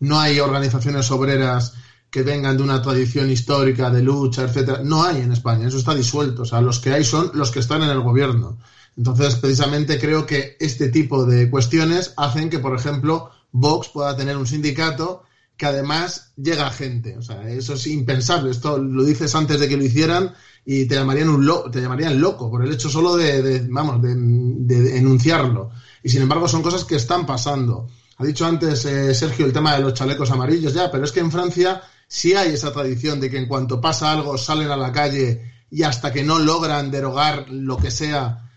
no 0.00 0.20
hay 0.20 0.38
organizaciones 0.40 1.10
obreras 1.10 1.74
que 2.10 2.22
vengan 2.22 2.56
de 2.58 2.62
una 2.62 2.82
tradición 2.82 3.30
histórica 3.30 3.90
de 3.90 4.02
lucha, 4.02 4.42
etcétera. 4.42 4.80
No 4.84 5.02
hay 5.02 5.22
en 5.22 5.32
España, 5.32 5.68
eso 5.68 5.78
está 5.78 5.94
disuelto. 5.94 6.42
O 6.42 6.44
sea, 6.46 6.60
los 6.60 6.78
que 6.78 6.92
hay 6.92 7.04
son 7.04 7.30
los 7.34 7.50
que 7.50 7.60
están 7.60 7.82
en 7.82 7.90
el 7.90 8.00
gobierno. 8.00 8.58
Entonces, 8.96 9.36
precisamente 9.36 9.98
creo 9.98 10.26
que 10.26 10.56
este 10.60 10.88
tipo 10.88 11.24
de 11.24 11.50
cuestiones 11.50 12.14
hacen 12.16 12.48
que, 12.48 12.58
por 12.58 12.76
ejemplo, 12.76 13.30
Vox 13.52 13.88
pueda 13.88 14.16
tener 14.16 14.36
un 14.36 14.46
sindicato 14.46 15.24
que 15.56 15.66
además 15.66 16.32
llega 16.36 16.70
gente. 16.70 17.16
O 17.16 17.22
sea, 17.22 17.48
eso 17.48 17.74
es 17.74 17.86
impensable. 17.86 18.50
Esto 18.50 18.78
lo 18.78 19.04
dices 19.04 19.34
antes 19.34 19.58
de 19.58 19.68
que 19.68 19.76
lo 19.76 19.84
hicieran 19.84 20.34
y 20.64 20.86
te 20.86 20.96
llamarían 20.96 21.28
un 21.28 21.46
loco, 21.46 21.70
te 21.70 21.80
llamarían 21.80 22.20
loco 22.20 22.50
por 22.50 22.64
el 22.64 22.72
hecho 22.72 22.90
solo 22.90 23.16
de, 23.16 23.66
vamos, 23.68 24.02
de, 24.02 24.98
enunciarlo. 24.98 25.70
Y 26.02 26.10
sin 26.10 26.22
embargo 26.22 26.48
son 26.48 26.62
cosas 26.62 26.84
que 26.84 26.96
están 26.96 27.24
pasando. 27.24 27.88
Ha 28.18 28.24
dicho 28.24 28.46
antes 28.46 28.84
eh, 28.84 29.14
Sergio 29.14 29.46
el 29.46 29.52
tema 29.52 29.74
de 29.74 29.82
los 29.82 29.94
chalecos 29.94 30.30
amarillos, 30.30 30.74
ya, 30.74 30.90
pero 30.90 31.04
es 31.04 31.12
que 31.12 31.20
en 31.20 31.30
Francia 31.30 31.82
sí 32.08 32.34
hay 32.34 32.52
esa 32.52 32.72
tradición 32.72 33.20
de 33.20 33.30
que 33.30 33.38
en 33.38 33.46
cuanto 33.46 33.80
pasa 33.80 34.12
algo 34.12 34.38
salen 34.38 34.70
a 34.70 34.76
la 34.76 34.92
calle 34.92 35.52
y 35.70 35.82
hasta 35.82 36.12
que 36.12 36.24
no 36.24 36.38
logran 36.38 36.90
derogar 36.90 37.48
lo 37.50 37.76
que 37.76 37.90
sea, 37.90 38.50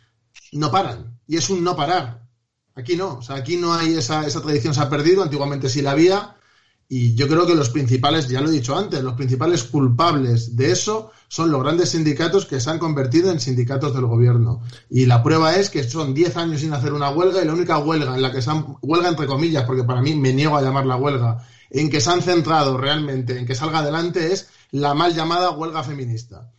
no 0.52 0.72
paran. 0.72 1.20
Y 1.28 1.38
es 1.38 1.50
un 1.50 1.64
no 1.64 1.76
parar. 1.76 2.28
Aquí 2.76 2.96
no, 2.96 3.18
o 3.18 3.22
sea, 3.22 3.36
aquí 3.36 3.58
no 3.58 3.74
hay 3.74 3.96
esa, 3.96 4.26
esa 4.26 4.42
tradición, 4.42 4.74
se 4.74 4.82
ha 4.82 4.90
perdido, 4.90 5.22
antiguamente 5.22 5.70
sí 5.70 5.82
la 5.82 5.92
había, 5.92 6.38
y 6.92 7.14
yo 7.14 7.28
creo 7.28 7.46
que 7.46 7.54
los 7.54 7.70
principales, 7.70 8.28
ya 8.28 8.42
lo 8.42 8.50
he 8.50 8.52
dicho 8.52 8.76
antes, 8.76 9.04
los 9.04 9.14
principales 9.14 9.64
culpables 9.64 10.56
de 10.56 10.72
eso 10.72 11.12
son 11.28 11.52
los 11.52 11.62
grandes 11.62 11.90
sindicatos 11.90 12.48
que 12.48 12.60
se 12.60 12.72
han 12.72 12.80
convertido 12.80 13.32
en 13.32 13.40
sindicatos 13.40 13.94
del 13.94 14.08
gobierno. 14.08 14.64
Y 14.90 15.06
la 15.06 15.22
prueba 15.22 15.56
es 15.56 15.70
que 15.70 15.84
son 15.84 16.16
10 16.16 16.36
años 16.38 16.62
sin 16.62 16.74
hacer 16.74 16.94
una 16.94 17.12
huelga 17.12 17.44
y 17.44 17.46
la 17.46 17.54
única 17.54 17.78
huelga 17.78 18.16
en 18.16 18.24
la 18.24 18.32
que 18.32 18.42
se 18.42 18.50
han, 18.50 18.76
huelga 18.82 19.10
entre 19.10 19.28
comillas, 19.28 19.66
porque 19.66 19.84
para 19.84 20.02
mí 20.02 20.16
me 20.16 20.34
niego 20.34 20.58
a 20.58 20.64
llamarla 20.64 20.96
huelga, 20.96 21.46
en 21.70 21.92
que 21.92 22.02
se 22.02 22.10
han 22.10 22.24
centrado 22.24 22.76
realmente 22.76 23.38
en 23.38 23.46
que 23.46 23.54
salga 23.54 23.80
adelante 23.80 24.34
es 24.34 24.50
la 24.72 24.96
mal 24.96 25.14
llamada 25.14 25.52
huelga 25.52 25.84
feminista. 25.84 26.52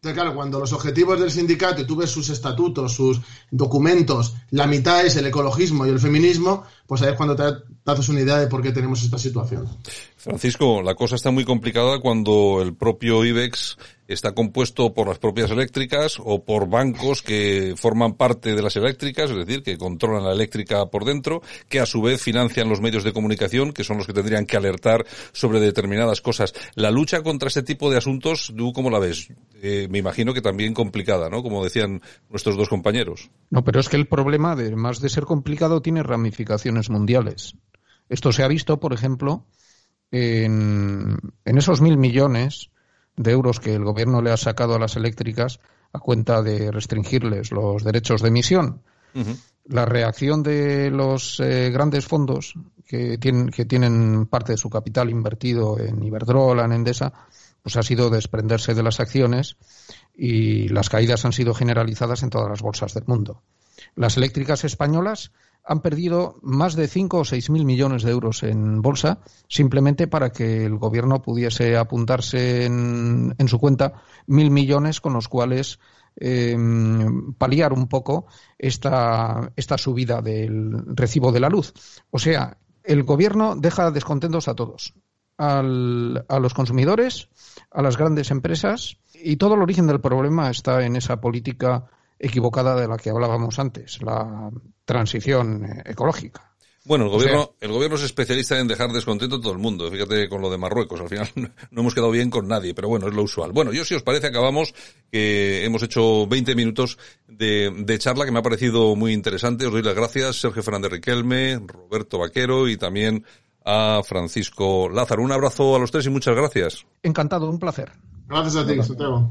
Entonces, 0.00 0.18
claro, 0.18 0.34
cuando 0.34 0.58
los 0.58 0.72
objetivos 0.72 1.20
del 1.20 1.30
sindicato, 1.30 1.82
y 1.82 1.86
tú 1.86 1.94
ves 1.94 2.08
sus 2.08 2.30
estatutos, 2.30 2.94
sus 2.94 3.20
documentos, 3.50 4.34
la 4.48 4.66
mitad 4.66 5.04
es 5.04 5.16
el 5.16 5.26
ecologismo 5.26 5.84
y 5.84 5.90
el 5.90 6.00
feminismo, 6.00 6.64
pues 6.86 7.02
ahí 7.02 7.10
es 7.10 7.16
cuando 7.16 7.36
te, 7.36 7.42
haces 7.84 8.08
una 8.08 8.22
idea 8.22 8.38
de 8.38 8.46
por 8.46 8.62
qué 8.62 8.72
tenemos 8.72 9.02
esta 9.02 9.18
situación. 9.18 9.68
Francisco, 10.16 10.80
la 10.80 10.94
cosa 10.94 11.16
está 11.16 11.30
muy 11.30 11.44
complicada 11.44 12.00
cuando 12.00 12.62
el 12.62 12.74
propio 12.74 13.26
IBEX 13.26 13.76
está 14.12 14.32
compuesto 14.32 14.92
por 14.92 15.08
las 15.08 15.18
propias 15.18 15.50
eléctricas 15.50 16.18
o 16.22 16.44
por 16.44 16.68
bancos 16.68 17.22
que 17.22 17.74
forman 17.76 18.14
parte 18.14 18.54
de 18.54 18.62
las 18.62 18.76
eléctricas, 18.76 19.30
es 19.30 19.36
decir, 19.36 19.62
que 19.62 19.78
controlan 19.78 20.24
la 20.24 20.32
eléctrica 20.32 20.86
por 20.86 21.04
dentro, 21.04 21.42
que 21.68 21.80
a 21.80 21.86
su 21.86 22.02
vez 22.02 22.20
financian 22.20 22.68
los 22.68 22.80
medios 22.80 23.04
de 23.04 23.12
comunicación, 23.12 23.72
que 23.72 23.84
son 23.84 23.98
los 23.98 24.06
que 24.06 24.12
tendrían 24.12 24.46
que 24.46 24.56
alertar 24.56 25.06
sobre 25.32 25.60
determinadas 25.60 26.20
cosas. 26.20 26.54
La 26.74 26.90
lucha 26.90 27.22
contra 27.22 27.48
este 27.48 27.62
tipo 27.62 27.90
de 27.90 27.98
asuntos, 27.98 28.52
¿tú 28.56 28.72
cómo 28.72 28.90
la 28.90 28.98
ves? 28.98 29.28
Eh, 29.62 29.86
me 29.90 29.98
imagino 29.98 30.34
que 30.34 30.42
también 30.42 30.74
complicada, 30.74 31.28
¿no? 31.28 31.42
Como 31.42 31.62
decían 31.62 32.02
nuestros 32.28 32.56
dos 32.56 32.68
compañeros. 32.68 33.30
No, 33.50 33.62
pero 33.62 33.80
es 33.80 33.88
que 33.88 33.96
el 33.96 34.08
problema, 34.08 34.52
además 34.52 35.00
de 35.00 35.08
ser 35.08 35.24
complicado, 35.24 35.82
tiene 35.82 36.02
ramificaciones 36.02 36.90
mundiales. 36.90 37.54
Esto 38.08 38.32
se 38.32 38.42
ha 38.42 38.48
visto, 38.48 38.80
por 38.80 38.92
ejemplo, 38.92 39.46
en, 40.10 41.16
en 41.44 41.58
esos 41.58 41.80
mil 41.80 41.96
millones 41.96 42.70
de 43.20 43.32
euros 43.32 43.60
que 43.60 43.74
el 43.74 43.84
gobierno 43.84 44.22
le 44.22 44.32
ha 44.32 44.36
sacado 44.36 44.74
a 44.74 44.78
las 44.78 44.96
eléctricas 44.96 45.60
a 45.92 45.98
cuenta 45.98 46.42
de 46.42 46.70
restringirles 46.70 47.52
los 47.52 47.84
derechos 47.84 48.22
de 48.22 48.28
emisión. 48.28 48.82
La 49.66 49.84
reacción 49.84 50.42
de 50.42 50.90
los 50.90 51.38
eh, 51.40 51.70
grandes 51.70 52.06
fondos 52.06 52.54
que 52.86 53.18
tienen, 53.18 53.50
que 53.50 53.66
tienen 53.66 54.26
parte 54.26 54.52
de 54.52 54.58
su 54.58 54.70
capital 54.70 55.10
invertido 55.10 55.78
en 55.78 56.02
Iberdrola, 56.02 56.64
en 56.64 56.72
Endesa, 56.72 57.12
pues 57.62 57.76
ha 57.76 57.82
sido 57.82 58.08
desprenderse 58.08 58.72
de 58.72 58.82
las 58.82 59.00
acciones 59.00 59.56
y 60.14 60.68
las 60.68 60.88
caídas 60.88 61.24
han 61.24 61.32
sido 61.32 61.52
generalizadas 61.52 62.22
en 62.22 62.30
todas 62.30 62.48
las 62.48 62.62
bolsas 62.62 62.94
del 62.94 63.04
mundo. 63.06 63.42
Las 63.94 64.16
eléctricas 64.16 64.64
españolas 64.64 65.32
han 65.64 65.80
perdido 65.80 66.38
más 66.42 66.74
de 66.74 66.88
5 66.88 67.18
o 67.18 67.24
6 67.24 67.50
mil 67.50 67.64
millones 67.64 68.02
de 68.02 68.10
euros 68.10 68.42
en 68.42 68.82
bolsa 68.82 69.18
simplemente 69.48 70.06
para 70.06 70.30
que 70.30 70.64
el 70.64 70.76
gobierno 70.76 71.22
pudiese 71.22 71.76
apuntarse 71.76 72.64
en, 72.64 73.34
su 73.46 73.58
cuenta 73.58 74.02
mil 74.26 74.50
millones 74.50 75.00
con 75.00 75.12
los 75.12 75.28
cuales 75.28 75.78
em, 76.16 77.34
paliar 77.34 77.72
un 77.72 77.88
poco 77.88 78.26
esta, 78.58 79.52
esta 79.56 79.78
subida 79.78 80.22
del 80.22 80.96
recibo 80.96 81.30
de 81.30 81.40
la 81.40 81.48
luz. 81.48 81.72
O 82.10 82.18
sea, 82.18 82.56
el 82.82 83.02
gobierno 83.04 83.54
deja 83.56 83.90
descontentos 83.90 84.48
a 84.48 84.54
todos, 84.54 84.94
a 85.36 85.62
los 85.62 86.54
consumidores, 86.54 87.28
a 87.70 87.82
las 87.82 87.96
grandes 87.96 88.30
empresas, 88.30 88.96
y 89.14 89.36
todo 89.36 89.54
el 89.54 89.62
origen 89.62 89.86
del 89.86 90.00
problema 90.00 90.50
está 90.50 90.84
en 90.84 90.96
esa 90.96 91.20
política 91.20 91.86
equivocada 92.20 92.78
de 92.78 92.86
la 92.86 92.98
que 92.98 93.10
hablábamos 93.10 93.58
antes, 93.58 94.00
la 94.02 94.50
transición 94.84 95.64
eh, 95.64 95.82
ecológica. 95.86 96.50
Bueno, 96.84 97.04
el 97.04 97.10
gobierno, 97.10 97.54
el 97.60 97.72
gobierno 97.72 97.96
es 97.96 98.04
especialista 98.04 98.58
en 98.58 98.66
dejar 98.66 98.90
descontento 98.90 99.36
a 99.36 99.40
todo 99.40 99.52
el 99.52 99.58
mundo. 99.58 99.90
Fíjate 99.90 100.28
con 100.30 100.40
lo 100.40 100.50
de 100.50 100.56
Marruecos. 100.56 101.00
Al 101.00 101.08
final 101.08 101.28
no 101.70 101.80
hemos 101.80 101.94
quedado 101.94 102.10
bien 102.10 102.30
con 102.30 102.48
nadie, 102.48 102.74
pero 102.74 102.88
bueno, 102.88 103.06
es 103.06 103.14
lo 103.14 103.22
usual. 103.22 103.52
Bueno, 103.52 103.72
yo 103.72 103.84
si 103.84 103.94
os 103.94 104.02
parece 104.02 104.28
acabamos, 104.28 104.74
que 105.10 105.64
hemos 105.64 105.82
hecho 105.82 106.26
20 106.26 106.54
minutos 106.54 106.98
de, 107.28 107.70
de 107.84 107.98
charla 107.98 108.24
que 108.24 108.32
me 108.32 108.38
ha 108.38 108.42
parecido 108.42 108.96
muy 108.96 109.12
interesante. 109.12 109.66
Os 109.66 109.72
doy 109.72 109.82
las 109.82 109.94
gracias, 109.94 110.40
Sergio 110.40 110.62
Fernández 110.62 110.92
Riquelme, 110.92 111.60
Roberto 111.66 112.18
Vaquero 112.18 112.66
y 112.66 112.78
también 112.78 113.24
a 113.64 114.00
Francisco 114.02 114.88
Lázaro. 114.88 115.22
Un 115.22 115.32
abrazo 115.32 115.76
a 115.76 115.78
los 115.78 115.90
tres 115.90 116.06
y 116.06 116.10
muchas 116.10 116.34
gracias. 116.34 116.86
Encantado, 117.02 117.50
un 117.50 117.58
placer. 117.58 117.92
Gracias 118.26 118.56
a 118.56 118.66
ti, 118.66 118.82
Santiago. 118.82 119.30